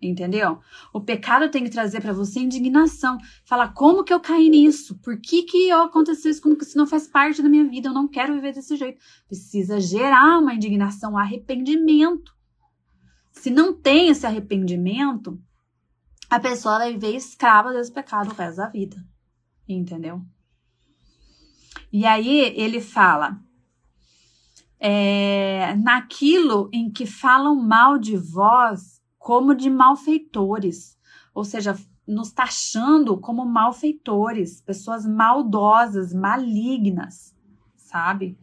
Entendeu? 0.00 0.60
O 0.92 1.00
pecado 1.00 1.50
tem 1.50 1.64
que 1.64 1.70
trazer 1.70 2.00
para 2.00 2.12
você 2.12 2.38
indignação. 2.38 3.18
Falar, 3.44 3.74
como 3.74 4.04
que 4.04 4.14
eu 4.14 4.20
caí 4.20 4.48
nisso? 4.48 4.96
Por 5.02 5.20
que 5.20 5.42
que 5.42 5.68
eu 5.68 5.82
aconteceu 5.82 6.30
isso? 6.30 6.40
Como 6.40 6.54
que 6.54 6.62
isso 6.62 6.78
não 6.78 6.86
faz 6.86 7.08
parte 7.08 7.42
da 7.42 7.48
minha 7.48 7.64
vida? 7.64 7.88
Eu 7.88 7.94
não 7.94 8.06
quero 8.06 8.32
viver 8.34 8.54
desse 8.54 8.76
jeito. 8.76 9.00
Precisa 9.26 9.80
gerar 9.80 10.38
uma 10.38 10.54
indignação, 10.54 11.14
um 11.14 11.18
arrependimento. 11.18 12.35
Se 13.36 13.50
não 13.50 13.72
tem 13.72 14.08
esse 14.08 14.26
arrependimento, 14.26 15.40
a 16.28 16.40
pessoa 16.40 16.78
vai 16.78 16.92
viver 16.92 17.14
escrava 17.14 17.72
desse 17.72 17.92
pecado 17.92 18.30
o 18.30 18.34
resto 18.34 18.56
da 18.56 18.68
vida. 18.68 18.96
Entendeu? 19.68 20.22
E 21.92 22.04
aí 22.04 22.40
ele 22.56 22.80
fala, 22.80 23.40
é, 24.80 25.74
naquilo 25.76 26.68
em 26.72 26.90
que 26.90 27.06
falam 27.06 27.54
mal 27.54 27.98
de 27.98 28.16
vós 28.16 29.00
como 29.18 29.54
de 29.54 29.70
malfeitores. 29.70 30.98
Ou 31.34 31.44
seja, 31.44 31.76
nos 32.06 32.32
taxando 32.32 33.18
como 33.18 33.44
malfeitores, 33.44 34.60
pessoas 34.60 35.06
maldosas, 35.06 36.12
malignas, 36.12 37.34
sabe? 37.76 38.38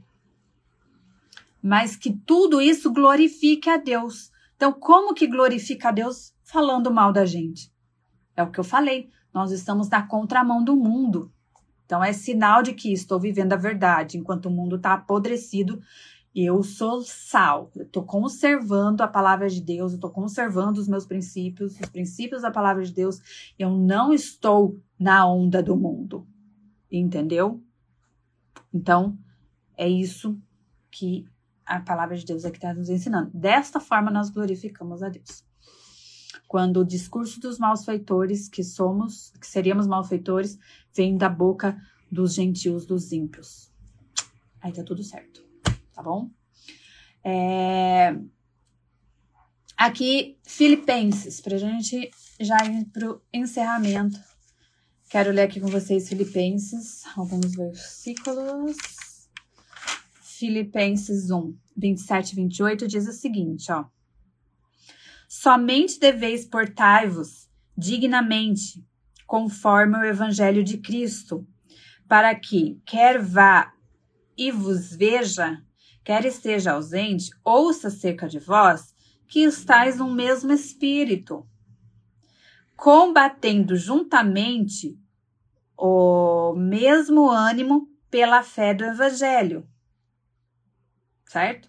Mas 1.61 1.95
que 1.95 2.11
tudo 2.11 2.61
isso 2.61 2.91
glorifique 2.91 3.69
a 3.69 3.77
Deus. 3.77 4.32
Então, 4.63 4.71
como 4.79 5.13
que 5.13 5.27
glorifica 5.27 5.89
a 5.89 5.91
Deus 5.91 6.33
falando 6.41 6.89
mal 6.89 7.11
da 7.11 7.25
gente? 7.25 7.69
É 8.33 8.41
o 8.41 8.49
que 8.49 8.57
eu 8.57 8.63
falei. 8.63 9.09
Nós 9.33 9.51
estamos 9.51 9.89
na 9.89 10.07
contramão 10.07 10.63
do 10.63 10.73
mundo. 10.73 11.29
Então, 11.85 12.01
é 12.01 12.13
sinal 12.13 12.63
de 12.63 12.71
que 12.71 12.93
estou 12.93 13.19
vivendo 13.19 13.51
a 13.51 13.57
verdade, 13.57 14.17
enquanto 14.17 14.45
o 14.45 14.49
mundo 14.49 14.77
está 14.77 14.93
apodrecido 14.93 15.81
eu 16.33 16.63
sou 16.63 17.03
sal, 17.03 17.69
eu 17.75 17.83
estou 17.83 18.03
conservando 18.03 19.03
a 19.03 19.07
palavra 19.07 19.49
de 19.49 19.61
Deus, 19.61 19.91
eu 19.91 19.97
estou 19.97 20.09
conservando 20.09 20.79
os 20.79 20.87
meus 20.87 21.05
princípios, 21.05 21.77
os 21.79 21.89
princípios 21.89 22.41
da 22.41 22.49
palavra 22.49 22.83
de 22.83 22.93
Deus. 22.93 23.19
Eu 23.59 23.69
não 23.69 24.13
estou 24.13 24.79
na 24.97 25.27
onda 25.27 25.61
do 25.61 25.75
mundo, 25.75 26.25
entendeu? 26.89 27.61
Então, 28.73 29.15
é 29.77 29.87
isso 29.87 30.39
que 30.89 31.27
a 31.65 31.79
palavra 31.79 32.15
de 32.17 32.25
Deus 32.25 32.45
aqui 32.45 32.57
está 32.57 32.73
nos 32.73 32.89
ensinando. 32.89 33.31
Desta 33.33 33.79
forma, 33.79 34.11
nós 34.11 34.29
glorificamos 34.29 35.01
a 35.03 35.09
Deus. 35.09 35.43
Quando 36.47 36.81
o 36.81 36.85
discurso 36.85 37.39
dos 37.39 37.57
malfeitores, 37.57 38.47
que 38.47 38.63
somos, 38.63 39.31
que 39.39 39.47
seríamos 39.47 39.87
malfeitores, 39.87 40.57
vem 40.95 41.17
da 41.17 41.29
boca 41.29 41.81
dos 42.11 42.33
gentios, 42.33 42.85
dos 42.85 43.11
ímpios. 43.11 43.71
Aí 44.61 44.71
tá 44.71 44.83
tudo 44.83 45.03
certo 45.03 45.43
tá 45.93 46.01
bom? 46.01 46.29
É... 47.23 48.15
Aqui, 49.77 50.37
Filipenses, 50.43 51.41
para 51.41 51.55
a 51.55 51.59
gente 51.59 52.09
já 52.39 52.57
ir 52.65 52.85
para 52.85 53.11
o 53.11 53.21
encerramento. 53.33 54.19
Quero 55.09 55.31
ler 55.31 55.43
aqui 55.43 55.59
com 55.59 55.67
vocês 55.67 56.09
Filipenses, 56.09 57.03
alguns 57.15 57.55
versículos. 57.55 58.75
Filipenses 60.43 61.31
1, 61.31 61.55
27 61.77 62.33
e 62.33 62.35
28 62.35 62.85
diz 62.85 63.07
o 63.07 63.13
seguinte, 63.13 63.71
ó. 63.71 63.85
Somente 65.25 65.97
deveis 65.97 66.45
portai-vos 66.45 67.49
dignamente, 67.77 68.85
conforme 69.25 69.97
o 69.97 70.03
evangelho 70.03 70.61
de 70.61 70.79
Cristo, 70.79 71.47
para 72.09 72.35
que, 72.35 72.81
quer 72.85 73.21
vá 73.21 73.71
e 74.37 74.51
vos 74.51 74.93
veja, 74.93 75.63
quer 76.03 76.25
esteja 76.25 76.73
ausente, 76.73 77.29
ouça 77.41 77.89
cerca 77.89 78.27
de 78.27 78.37
vós 78.37 78.93
que 79.29 79.43
estáis 79.43 79.95
no 79.95 80.13
mesmo 80.13 80.51
espírito, 80.51 81.47
combatendo 82.75 83.77
juntamente 83.77 84.99
o 85.77 86.53
mesmo 86.53 87.31
ânimo 87.31 87.87
pela 88.11 88.43
fé 88.43 88.73
do 88.73 88.83
evangelho. 88.83 89.65
Certo? 91.33 91.67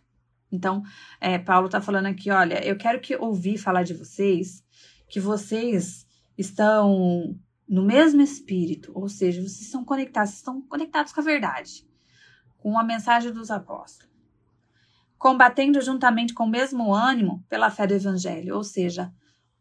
Então, 0.52 0.82
é, 1.18 1.38
Paulo 1.38 1.66
está 1.66 1.80
falando 1.80 2.04
aqui: 2.04 2.30
olha, 2.30 2.62
eu 2.62 2.76
quero 2.76 3.00
que 3.00 3.16
ouvir 3.16 3.56
falar 3.56 3.82
de 3.82 3.94
vocês, 3.94 4.62
que 5.08 5.18
vocês 5.18 6.06
estão 6.36 7.34
no 7.66 7.82
mesmo 7.82 8.20
espírito, 8.20 8.92
ou 8.94 9.08
seja, 9.08 9.40
vocês 9.40 9.62
estão 9.62 9.82
conectados, 9.82 10.34
estão 10.34 10.60
conectados 10.60 11.12
com 11.14 11.20
a 11.22 11.24
verdade, 11.24 11.88
com 12.58 12.78
a 12.78 12.84
mensagem 12.84 13.32
dos 13.32 13.50
apóstolos 13.50 14.12
combatendo 15.16 15.80
juntamente 15.80 16.34
com 16.34 16.44
o 16.44 16.50
mesmo 16.50 16.92
ânimo 16.92 17.42
pela 17.48 17.70
fé 17.70 17.86
do 17.86 17.94
Evangelho, 17.94 18.56
ou 18.56 18.62
seja, 18.62 19.10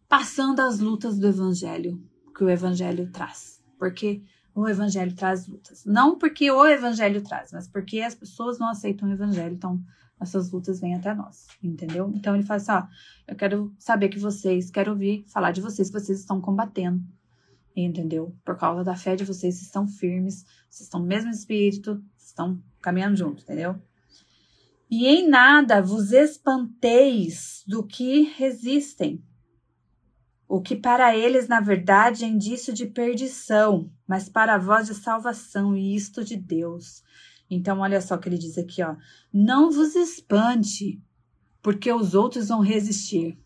passando 0.10 0.60
as 0.60 0.82
lutas 0.82 1.18
do 1.18 1.26
Evangelho 1.26 2.04
que 2.36 2.44
o 2.44 2.50
Evangelho 2.50 3.10
traz. 3.10 3.64
Porque 3.80 4.22
o 4.56 4.68
Evangelho 4.68 5.16
traz 5.16 5.48
lutas. 5.48 5.84
Não 5.86 6.18
porque 6.18 6.50
o 6.52 6.66
Evangelho 6.66 7.22
traz, 7.22 7.52
mas 7.52 7.68
porque 7.68 8.02
as 8.02 8.16
pessoas 8.16 8.60
não 8.60 8.70
aceitam 8.70 9.10
o 9.10 9.12
Evangelho, 9.12 9.56
então 9.56 9.84
essas 10.20 10.52
lutas 10.52 10.80
vêm 10.80 10.96
até 10.96 11.14
nós, 11.14 11.48
entendeu? 11.62 12.12
Então 12.16 12.36
ele 12.36 12.44
fala 12.44 12.58
assim: 12.58 12.72
ó, 12.72 12.84
eu 13.28 13.36
quero 13.36 13.74
saber 13.78 14.10
que 14.10 14.20
vocês, 14.20 14.70
quero 14.70 14.92
ouvir 14.92 15.26
falar 15.28 15.52
de 15.52 15.62
vocês, 15.62 15.90
que 15.90 16.00
vocês 16.00 16.20
estão 16.20 16.40
combatendo, 16.40 17.04
entendeu? 17.76 18.36
Por 18.46 18.58
causa 18.58 18.84
da 18.84 18.96
fé 18.96 19.16
de 19.16 19.26
vocês, 19.26 19.56
vocês 19.56 19.66
estão 19.66 19.88
firmes, 19.88 20.46
vocês 20.70 20.82
estão 20.82 21.00
no 21.00 21.08
mesmo 21.08 21.32
espírito, 21.32 22.04
estão 22.18 22.62
caminhando 22.82 23.18
junto, 23.18 23.44
entendeu? 23.44 23.76
E 24.90 25.08
em 25.08 25.28
nada 25.28 25.82
vos 25.82 26.12
espanteis 26.12 27.64
do 27.68 27.86
que 27.86 28.22
resistem, 28.22 29.24
o 30.48 30.62
que 30.62 30.76
para 30.76 31.16
eles, 31.16 31.48
na 31.48 31.60
verdade, 31.60 32.26
é 32.26 32.28
indício 32.28 32.74
de 32.74 32.86
perdição, 32.86 33.92
mas 34.08 34.30
para 34.30 34.58
vós 34.58 34.88
de 34.88 34.96
salvação, 34.96 35.76
e 35.76 35.96
isto 35.96 36.24
de 36.24 36.36
Deus. 36.36 37.04
Então, 37.50 37.80
olha 37.80 38.02
só 38.02 38.16
o 38.16 38.20
que 38.20 38.30
ele 38.30 38.38
diz 38.38 38.58
aqui, 38.58 38.84
ó. 38.84 38.96
Não 39.32 39.72
vos 39.72 39.96
espante, 39.96 41.02
porque 41.62 41.92
os 41.92 42.14
outros 42.14 42.50
vão 42.50 42.62
resistir 42.62 43.38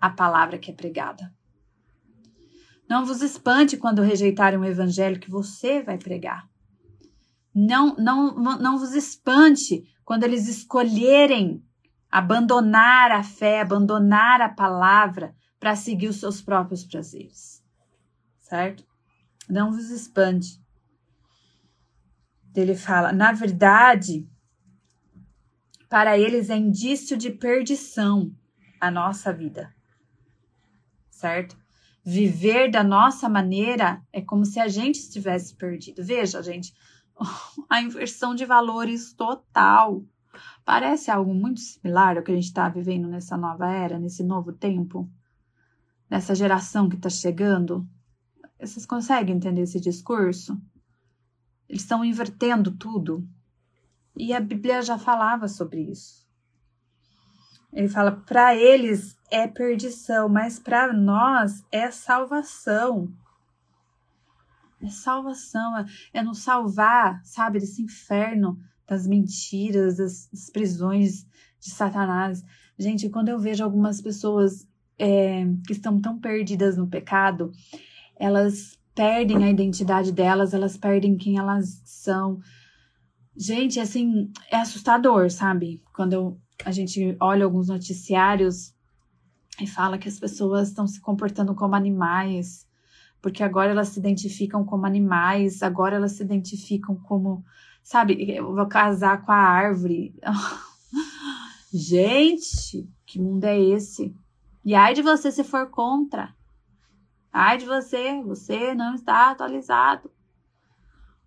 à 0.00 0.10
palavra 0.10 0.58
que 0.58 0.70
é 0.70 0.74
pregada. 0.74 1.32
Não 2.88 3.04
vos 3.04 3.22
espante 3.22 3.76
quando 3.76 4.02
rejeitarem 4.02 4.58
o 4.58 4.64
evangelho 4.64 5.20
que 5.20 5.30
você 5.30 5.82
vai 5.82 5.98
pregar. 5.98 6.48
Não, 7.54 7.96
não, 7.96 8.34
não 8.34 8.78
vos 8.78 8.94
espante 8.94 9.84
quando 10.04 10.24
eles 10.24 10.48
escolherem 10.48 11.64
abandonar 12.14 13.10
a 13.10 13.24
fé, 13.24 13.60
abandonar 13.60 14.40
a 14.40 14.48
palavra 14.48 15.34
para 15.58 15.74
seguir 15.74 16.06
os 16.06 16.20
seus 16.20 16.40
próprios 16.40 16.84
prazeres. 16.84 17.60
Certo? 18.38 18.86
Não 19.50 19.72
vos 19.72 19.90
espante. 19.90 20.62
Ele 22.54 22.76
fala, 22.76 23.12
na 23.12 23.32
verdade, 23.32 24.28
para 25.88 26.16
eles 26.16 26.50
é 26.50 26.56
indício 26.56 27.16
de 27.16 27.30
perdição 27.30 28.32
a 28.80 28.92
nossa 28.92 29.32
vida. 29.32 29.74
Certo? 31.10 31.58
Viver 32.04 32.70
da 32.70 32.84
nossa 32.84 33.28
maneira 33.28 34.00
é 34.12 34.22
como 34.22 34.44
se 34.44 34.60
a 34.60 34.68
gente 34.68 35.00
estivesse 35.00 35.56
perdido. 35.56 36.04
Veja, 36.04 36.40
gente, 36.44 36.72
a 37.68 37.82
inversão 37.82 38.36
de 38.36 38.44
valores 38.44 39.12
total. 39.12 40.04
Parece 40.64 41.10
algo 41.10 41.34
muito 41.34 41.60
similar 41.60 42.16
ao 42.16 42.22
que 42.22 42.32
a 42.32 42.34
gente 42.34 42.44
está 42.44 42.68
vivendo 42.68 43.08
nessa 43.08 43.36
nova 43.36 43.70
era, 43.70 43.98
nesse 43.98 44.22
novo 44.22 44.52
tempo, 44.52 45.10
nessa 46.10 46.34
geração 46.34 46.88
que 46.88 46.96
está 46.96 47.08
chegando. 47.08 47.88
Vocês 48.60 48.86
conseguem 48.86 49.36
entender 49.36 49.62
esse 49.62 49.80
discurso? 49.80 50.60
Eles 51.68 51.82
estão 51.82 52.04
invertendo 52.04 52.70
tudo. 52.70 53.26
E 54.16 54.32
a 54.32 54.40
Bíblia 54.40 54.80
já 54.82 54.98
falava 54.98 55.48
sobre 55.48 55.90
isso. 55.90 56.24
Ele 57.72 57.88
fala: 57.88 58.12
para 58.12 58.54
eles 58.54 59.18
é 59.30 59.48
perdição, 59.48 60.28
mas 60.28 60.58
para 60.58 60.92
nós 60.92 61.64
é 61.70 61.90
salvação. 61.90 63.12
É 64.80 64.88
salvação, 64.88 65.78
é, 65.78 65.86
é 66.12 66.22
nos 66.22 66.42
salvar, 66.42 67.20
sabe, 67.24 67.58
desse 67.58 67.82
inferno, 67.82 68.58
das 68.86 69.06
mentiras, 69.06 69.96
das, 69.96 70.28
das 70.32 70.50
prisões 70.50 71.26
de 71.60 71.70
Satanás. 71.70 72.44
Gente, 72.78 73.08
quando 73.08 73.28
eu 73.28 73.38
vejo 73.38 73.64
algumas 73.64 74.00
pessoas 74.00 74.66
é, 74.98 75.44
que 75.66 75.72
estão 75.72 76.00
tão 76.00 76.18
perdidas 76.18 76.76
no 76.76 76.86
pecado, 76.86 77.52
elas 78.16 78.78
perdem 78.94 79.44
a 79.44 79.50
identidade 79.50 80.12
delas, 80.12 80.54
elas 80.54 80.76
perdem 80.76 81.16
quem 81.16 81.38
elas 81.38 81.82
são. 81.84 82.40
Gente, 83.36 83.80
assim, 83.80 84.30
é 84.50 84.56
assustador, 84.56 85.30
sabe? 85.30 85.82
Quando 85.92 86.12
eu, 86.12 86.40
a 86.64 86.70
gente 86.70 87.16
olha 87.20 87.44
alguns 87.44 87.68
noticiários 87.68 88.72
e 89.60 89.66
fala 89.66 89.98
que 89.98 90.08
as 90.08 90.18
pessoas 90.18 90.68
estão 90.68 90.86
se 90.86 91.00
comportando 91.00 91.54
como 91.54 91.74
animais, 91.74 92.66
porque 93.20 93.42
agora 93.42 93.70
elas 93.70 93.88
se 93.88 93.98
identificam 93.98 94.64
como 94.64 94.86
animais, 94.86 95.62
agora 95.62 95.96
elas 95.96 96.12
se 96.12 96.22
identificam 96.22 96.94
como, 96.94 97.44
sabe, 97.84 98.28
eu 98.28 98.52
vou 98.52 98.66
casar 98.66 99.24
com 99.24 99.30
a 99.30 99.36
árvore. 99.36 100.12
Gente, 101.72 102.88
que 103.06 103.20
mundo 103.20 103.44
é 103.44 103.56
esse? 103.56 104.12
E 104.64 104.74
ai 104.74 104.94
de 104.94 105.02
você 105.02 105.30
se 105.30 105.44
for 105.44 105.70
contra. 105.70 106.34
Ai 107.32 107.58
de 107.58 107.66
você, 107.66 108.20
você 108.22 108.74
não 108.74 108.96
está 108.96 109.30
atualizado. 109.30 110.10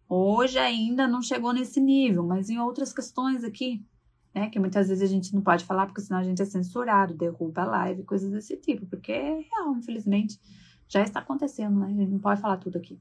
Hoje 0.10 0.58
ainda 0.58 1.08
não 1.08 1.22
chegou 1.22 1.54
nesse 1.54 1.80
nível, 1.80 2.24
mas 2.24 2.50
em 2.50 2.60
outras 2.60 2.92
questões 2.92 3.44
aqui, 3.44 3.86
né, 4.34 4.50
que 4.50 4.60
muitas 4.60 4.88
vezes 4.88 5.04
a 5.04 5.14
gente 5.14 5.34
não 5.34 5.42
pode 5.42 5.64
falar 5.64 5.86
porque 5.86 6.02
senão 6.02 6.20
a 6.20 6.24
gente 6.24 6.42
é 6.42 6.46
censurado, 6.46 7.14
derruba 7.14 7.62
a 7.62 7.66
live, 7.66 8.04
coisas 8.04 8.32
desse 8.32 8.58
tipo, 8.58 8.86
porque 8.86 9.12
é 9.12 9.40
real, 9.40 9.76
infelizmente 9.76 10.40
já 10.88 11.02
está 11.02 11.20
acontecendo, 11.20 11.80
né? 11.80 11.88
A 11.88 11.94
gente 11.94 12.12
não 12.12 12.20
pode 12.20 12.42
falar 12.42 12.58
tudo 12.58 12.78
aqui. 12.78 13.00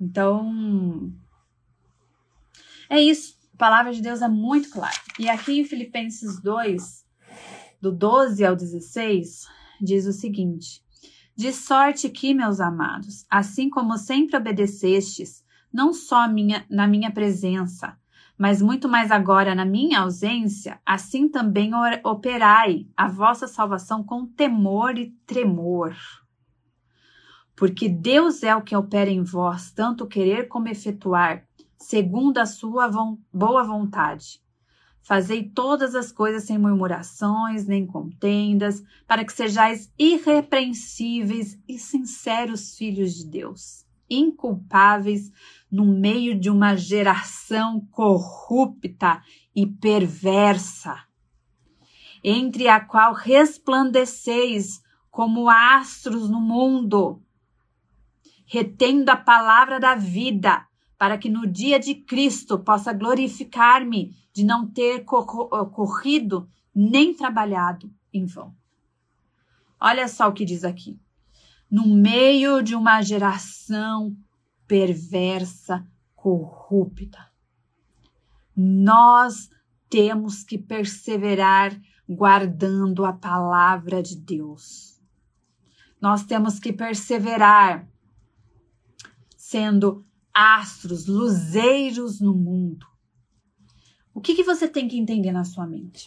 Então, 0.00 1.12
é 2.94 3.02
isso. 3.02 3.34
A 3.54 3.56
palavra 3.56 3.92
de 3.92 4.02
Deus 4.02 4.22
é 4.22 4.28
muito 4.28 4.70
clara. 4.70 4.94
E 5.18 5.28
aqui 5.28 5.60
em 5.60 5.64
Filipenses 5.64 6.40
2, 6.40 7.04
do 7.80 7.92
12 7.92 8.44
ao 8.44 8.56
16, 8.56 9.46
diz 9.80 10.06
o 10.06 10.12
seguinte: 10.12 10.82
De 11.36 11.52
sorte 11.52 12.08
que, 12.08 12.34
meus 12.34 12.60
amados, 12.60 13.24
assim 13.30 13.68
como 13.68 13.96
sempre 13.98 14.36
obedecestes, 14.36 15.44
não 15.72 15.92
só 15.92 16.28
minha, 16.28 16.64
na 16.70 16.86
minha 16.86 17.10
presença, 17.10 17.96
mas 18.38 18.60
muito 18.60 18.88
mais 18.88 19.10
agora 19.10 19.54
na 19.54 19.64
minha 19.64 20.00
ausência, 20.00 20.80
assim 20.84 21.28
também 21.28 21.70
operai 22.02 22.86
a 22.96 23.06
vossa 23.06 23.46
salvação 23.46 24.02
com 24.02 24.26
temor 24.26 24.98
e 24.98 25.10
tremor. 25.26 25.94
Porque 27.56 27.88
Deus 27.88 28.42
é 28.42 28.54
o 28.54 28.62
que 28.62 28.74
opera 28.74 29.10
em 29.10 29.22
vós, 29.22 29.70
tanto 29.70 30.06
querer 30.08 30.48
como 30.48 30.68
efetuar, 30.68 31.46
segundo 31.84 32.38
a 32.38 32.46
sua 32.46 32.90
boa 33.32 33.62
vontade. 33.62 34.42
Fazei 35.02 35.50
todas 35.50 35.94
as 35.94 36.10
coisas 36.10 36.44
sem 36.44 36.56
murmurações 36.56 37.66
nem 37.66 37.86
contendas, 37.86 38.82
para 39.06 39.22
que 39.22 39.32
sejais 39.32 39.92
irrepreensíveis 39.98 41.58
e 41.68 41.78
sinceros 41.78 42.74
filhos 42.74 43.14
de 43.14 43.26
Deus, 43.26 43.84
inculpáveis 44.08 45.30
no 45.70 45.84
meio 45.84 46.40
de 46.40 46.48
uma 46.48 46.74
geração 46.74 47.80
corrupta 47.90 49.22
e 49.54 49.66
perversa, 49.66 50.96
entre 52.22 52.66
a 52.66 52.80
qual 52.80 53.12
resplandeceis 53.12 54.82
como 55.10 55.50
astros 55.50 56.30
no 56.30 56.40
mundo, 56.40 57.22
retendo 58.46 59.10
a 59.10 59.16
palavra 59.16 59.78
da 59.78 59.94
vida, 59.94 60.66
para 60.98 61.18
que 61.18 61.28
no 61.28 61.46
dia 61.46 61.78
de 61.78 61.94
Cristo 61.94 62.58
possa 62.58 62.92
glorificar-me 62.92 64.16
de 64.32 64.44
não 64.44 64.66
ter 64.66 65.04
corrido 65.04 66.48
nem 66.74 67.14
trabalhado 67.14 67.92
em 68.12 68.24
vão. 68.26 68.54
Olha 69.80 70.08
só 70.08 70.28
o 70.28 70.32
que 70.32 70.44
diz 70.44 70.64
aqui. 70.64 70.98
No 71.70 71.86
meio 71.86 72.62
de 72.62 72.74
uma 72.74 73.02
geração 73.02 74.16
perversa, 74.66 75.86
corrupta. 76.14 77.30
Nós 78.56 79.50
temos 79.90 80.42
que 80.42 80.56
perseverar 80.56 81.78
guardando 82.08 83.04
a 83.04 83.12
palavra 83.12 84.02
de 84.02 84.16
Deus. 84.16 85.00
Nós 86.00 86.24
temos 86.24 86.58
que 86.58 86.72
perseverar 86.72 87.88
sendo 89.36 90.04
astros, 90.34 91.06
luzeiros 91.06 92.20
no 92.20 92.34
mundo. 92.34 92.86
O 94.12 94.20
que, 94.20 94.34
que 94.34 94.42
você 94.42 94.68
tem 94.68 94.88
que 94.88 94.98
entender 94.98 95.32
na 95.32 95.44
sua 95.44 95.66
mente? 95.66 96.04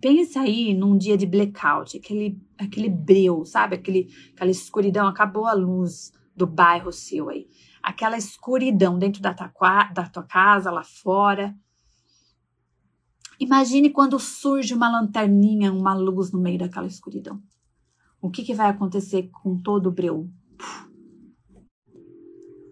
Pensa 0.00 0.40
aí 0.40 0.74
num 0.74 0.96
dia 0.96 1.16
de 1.16 1.26
blackout, 1.26 1.96
aquele, 1.96 2.40
aquele 2.56 2.88
breu, 2.88 3.44
sabe? 3.44 3.76
Aquele, 3.76 4.08
aquela 4.34 4.50
escuridão, 4.50 5.06
acabou 5.06 5.46
a 5.46 5.52
luz 5.52 6.12
do 6.36 6.46
bairro 6.46 6.92
seu 6.92 7.28
aí 7.28 7.48
aquela 7.88 8.18
escuridão 8.18 8.98
dentro 8.98 9.22
da 9.22 9.32
tua, 9.32 9.84
da 9.84 10.06
tua 10.06 10.22
casa, 10.22 10.70
lá 10.70 10.84
fora. 10.84 11.56
Imagine 13.40 13.88
quando 13.88 14.18
surge 14.18 14.74
uma 14.74 14.90
lanterninha, 14.90 15.72
uma 15.72 15.94
luz 15.94 16.30
no 16.30 16.38
meio 16.38 16.58
daquela 16.58 16.86
escuridão. 16.86 17.40
O 18.20 18.30
que, 18.30 18.42
que 18.42 18.54
vai 18.54 18.68
acontecer 18.68 19.30
com 19.30 19.56
todo 19.56 19.86
o 19.86 19.92
breu? 19.92 20.28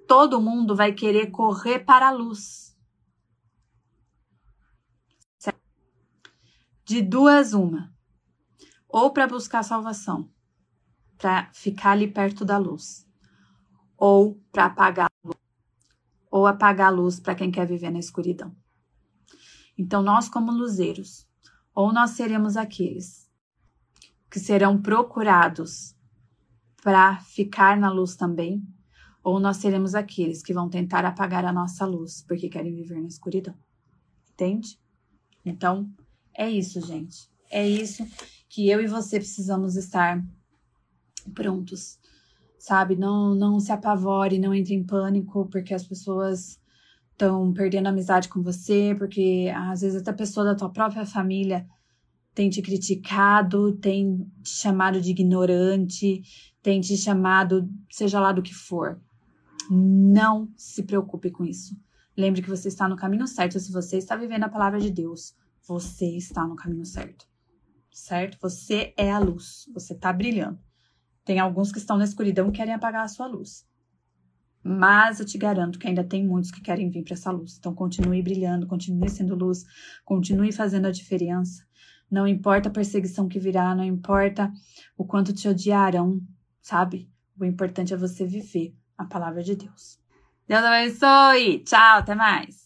Todo 0.06 0.40
mundo 0.40 0.76
vai 0.76 0.92
querer 0.92 1.30
correr 1.30 1.80
para 1.80 2.08
a 2.08 2.12
luz. 2.12 2.76
De 6.84 7.02
duas, 7.02 7.52
uma. 7.52 7.92
Ou 8.88 9.12
para 9.12 9.26
buscar 9.26 9.64
salvação, 9.64 10.30
para 11.18 11.50
ficar 11.52 11.90
ali 11.90 12.06
perto 12.06 12.44
da 12.44 12.56
luz 12.56 13.06
ou 13.96 14.40
para 14.52 14.66
apagar 14.66 15.10
ou 16.30 16.46
apagar 16.46 16.88
a 16.88 16.94
luz 16.94 17.18
para 17.18 17.34
quem 17.34 17.50
quer 17.50 17.66
viver 17.66 17.90
na 17.90 17.98
escuridão. 17.98 18.54
Então 19.78 20.02
nós 20.02 20.28
como 20.28 20.52
luzeiros, 20.52 21.26
ou 21.74 21.92
nós 21.92 22.10
seremos 22.10 22.56
aqueles 22.56 23.30
que 24.30 24.38
serão 24.38 24.80
procurados 24.80 25.94
para 26.82 27.18
ficar 27.20 27.76
na 27.78 27.90
luz 27.90 28.16
também, 28.16 28.62
ou 29.26 29.40
nós 29.40 29.56
seremos 29.56 29.94
aqueles 29.94 30.42
que 30.42 30.54
vão 30.54 30.68
tentar 30.68 31.04
apagar 31.04 31.44
a 31.44 31.52
nossa 31.52 31.84
luz 31.84 32.22
porque 32.28 32.48
querem 32.48 32.74
viver 32.74 33.00
na 33.00 33.08
escuridão. 33.08 33.54
Entende? 34.32 34.78
Então, 35.44 35.90
é 36.32 36.48
isso, 36.48 36.80
gente. 36.80 37.28
É 37.50 37.66
isso 37.66 38.06
que 38.48 38.68
eu 38.68 38.80
e 38.80 38.86
você 38.86 39.18
precisamos 39.18 39.74
estar 39.76 40.22
prontos 41.34 41.98
sabe? 42.66 42.96
Não, 42.96 43.34
não 43.34 43.60
se 43.60 43.70
apavore, 43.70 44.40
não 44.40 44.52
entre 44.52 44.74
em 44.74 44.82
pânico, 44.82 45.46
porque 45.46 45.72
as 45.72 45.84
pessoas 45.86 46.58
estão 47.12 47.52
perdendo 47.52 47.86
amizade 47.86 48.28
com 48.28 48.42
você, 48.42 48.94
porque 48.98 49.52
às 49.54 49.82
vezes 49.82 50.02
até 50.02 50.12
pessoa 50.12 50.44
da 50.44 50.54
tua 50.54 50.70
própria 50.70 51.06
família 51.06 51.64
tem 52.34 52.50
te 52.50 52.60
criticado, 52.60 53.72
tem 53.76 54.28
te 54.42 54.50
chamado 54.50 55.00
de 55.00 55.12
ignorante, 55.12 56.22
tem 56.60 56.80
te 56.80 56.96
chamado, 56.96 57.68
seja 57.88 58.20
lá 58.20 58.32
do 58.32 58.42
que 58.42 58.52
for. 58.52 59.00
Não 59.70 60.48
se 60.56 60.82
preocupe 60.82 61.30
com 61.30 61.44
isso. 61.44 61.76
Lembre 62.16 62.40
que 62.40 62.48
você 62.48 62.68
está 62.68 62.88
no 62.88 62.96
caminho 62.96 63.26
certo. 63.26 63.60
Se 63.60 63.70
você 63.70 63.98
está 63.98 64.16
vivendo 64.16 64.44
a 64.44 64.48
palavra 64.48 64.80
de 64.80 64.90
Deus, 64.90 65.34
você 65.66 66.16
está 66.16 66.46
no 66.46 66.56
caminho 66.56 66.84
certo. 66.84 67.26
Certo? 67.90 68.38
Você 68.40 68.94
é 68.96 69.10
a 69.10 69.18
luz. 69.18 69.68
Você 69.74 69.92
está 69.92 70.12
brilhando. 70.12 70.58
Tem 71.24 71.38
alguns 71.38 71.72
que 71.72 71.78
estão 71.78 71.98
na 71.98 72.04
escuridão 72.04 72.48
e 72.48 72.52
querem 72.52 72.72
apagar 72.72 73.04
a 73.04 73.08
sua 73.08 73.26
luz. 73.26 73.66
Mas 74.62 75.20
eu 75.20 75.26
te 75.26 75.36
garanto 75.36 75.78
que 75.78 75.86
ainda 75.86 76.02
tem 76.02 76.26
muitos 76.26 76.50
que 76.50 76.60
querem 76.60 76.90
vir 76.90 77.04
para 77.04 77.14
essa 77.14 77.30
luz. 77.30 77.56
Então 77.58 77.74
continue 77.74 78.22
brilhando, 78.22 78.66
continue 78.66 79.08
sendo 79.08 79.34
luz, 79.34 79.64
continue 80.04 80.52
fazendo 80.52 80.86
a 80.86 80.90
diferença. 80.90 81.64
Não 82.10 82.26
importa 82.26 82.68
a 82.68 82.72
perseguição 82.72 83.28
que 83.28 83.38
virá, 83.38 83.74
não 83.74 83.84
importa 83.84 84.52
o 84.96 85.04
quanto 85.04 85.32
te 85.32 85.48
odiarão, 85.48 86.20
sabe? 86.60 87.10
O 87.38 87.44
importante 87.44 87.92
é 87.92 87.96
você 87.96 88.24
viver 88.26 88.74
a 88.98 89.04
palavra 89.04 89.42
de 89.42 89.54
Deus. 89.56 89.98
Deus 90.46 90.64
abençoe. 90.64 91.62
Tchau, 91.64 91.98
até 91.98 92.14
mais. 92.14 92.65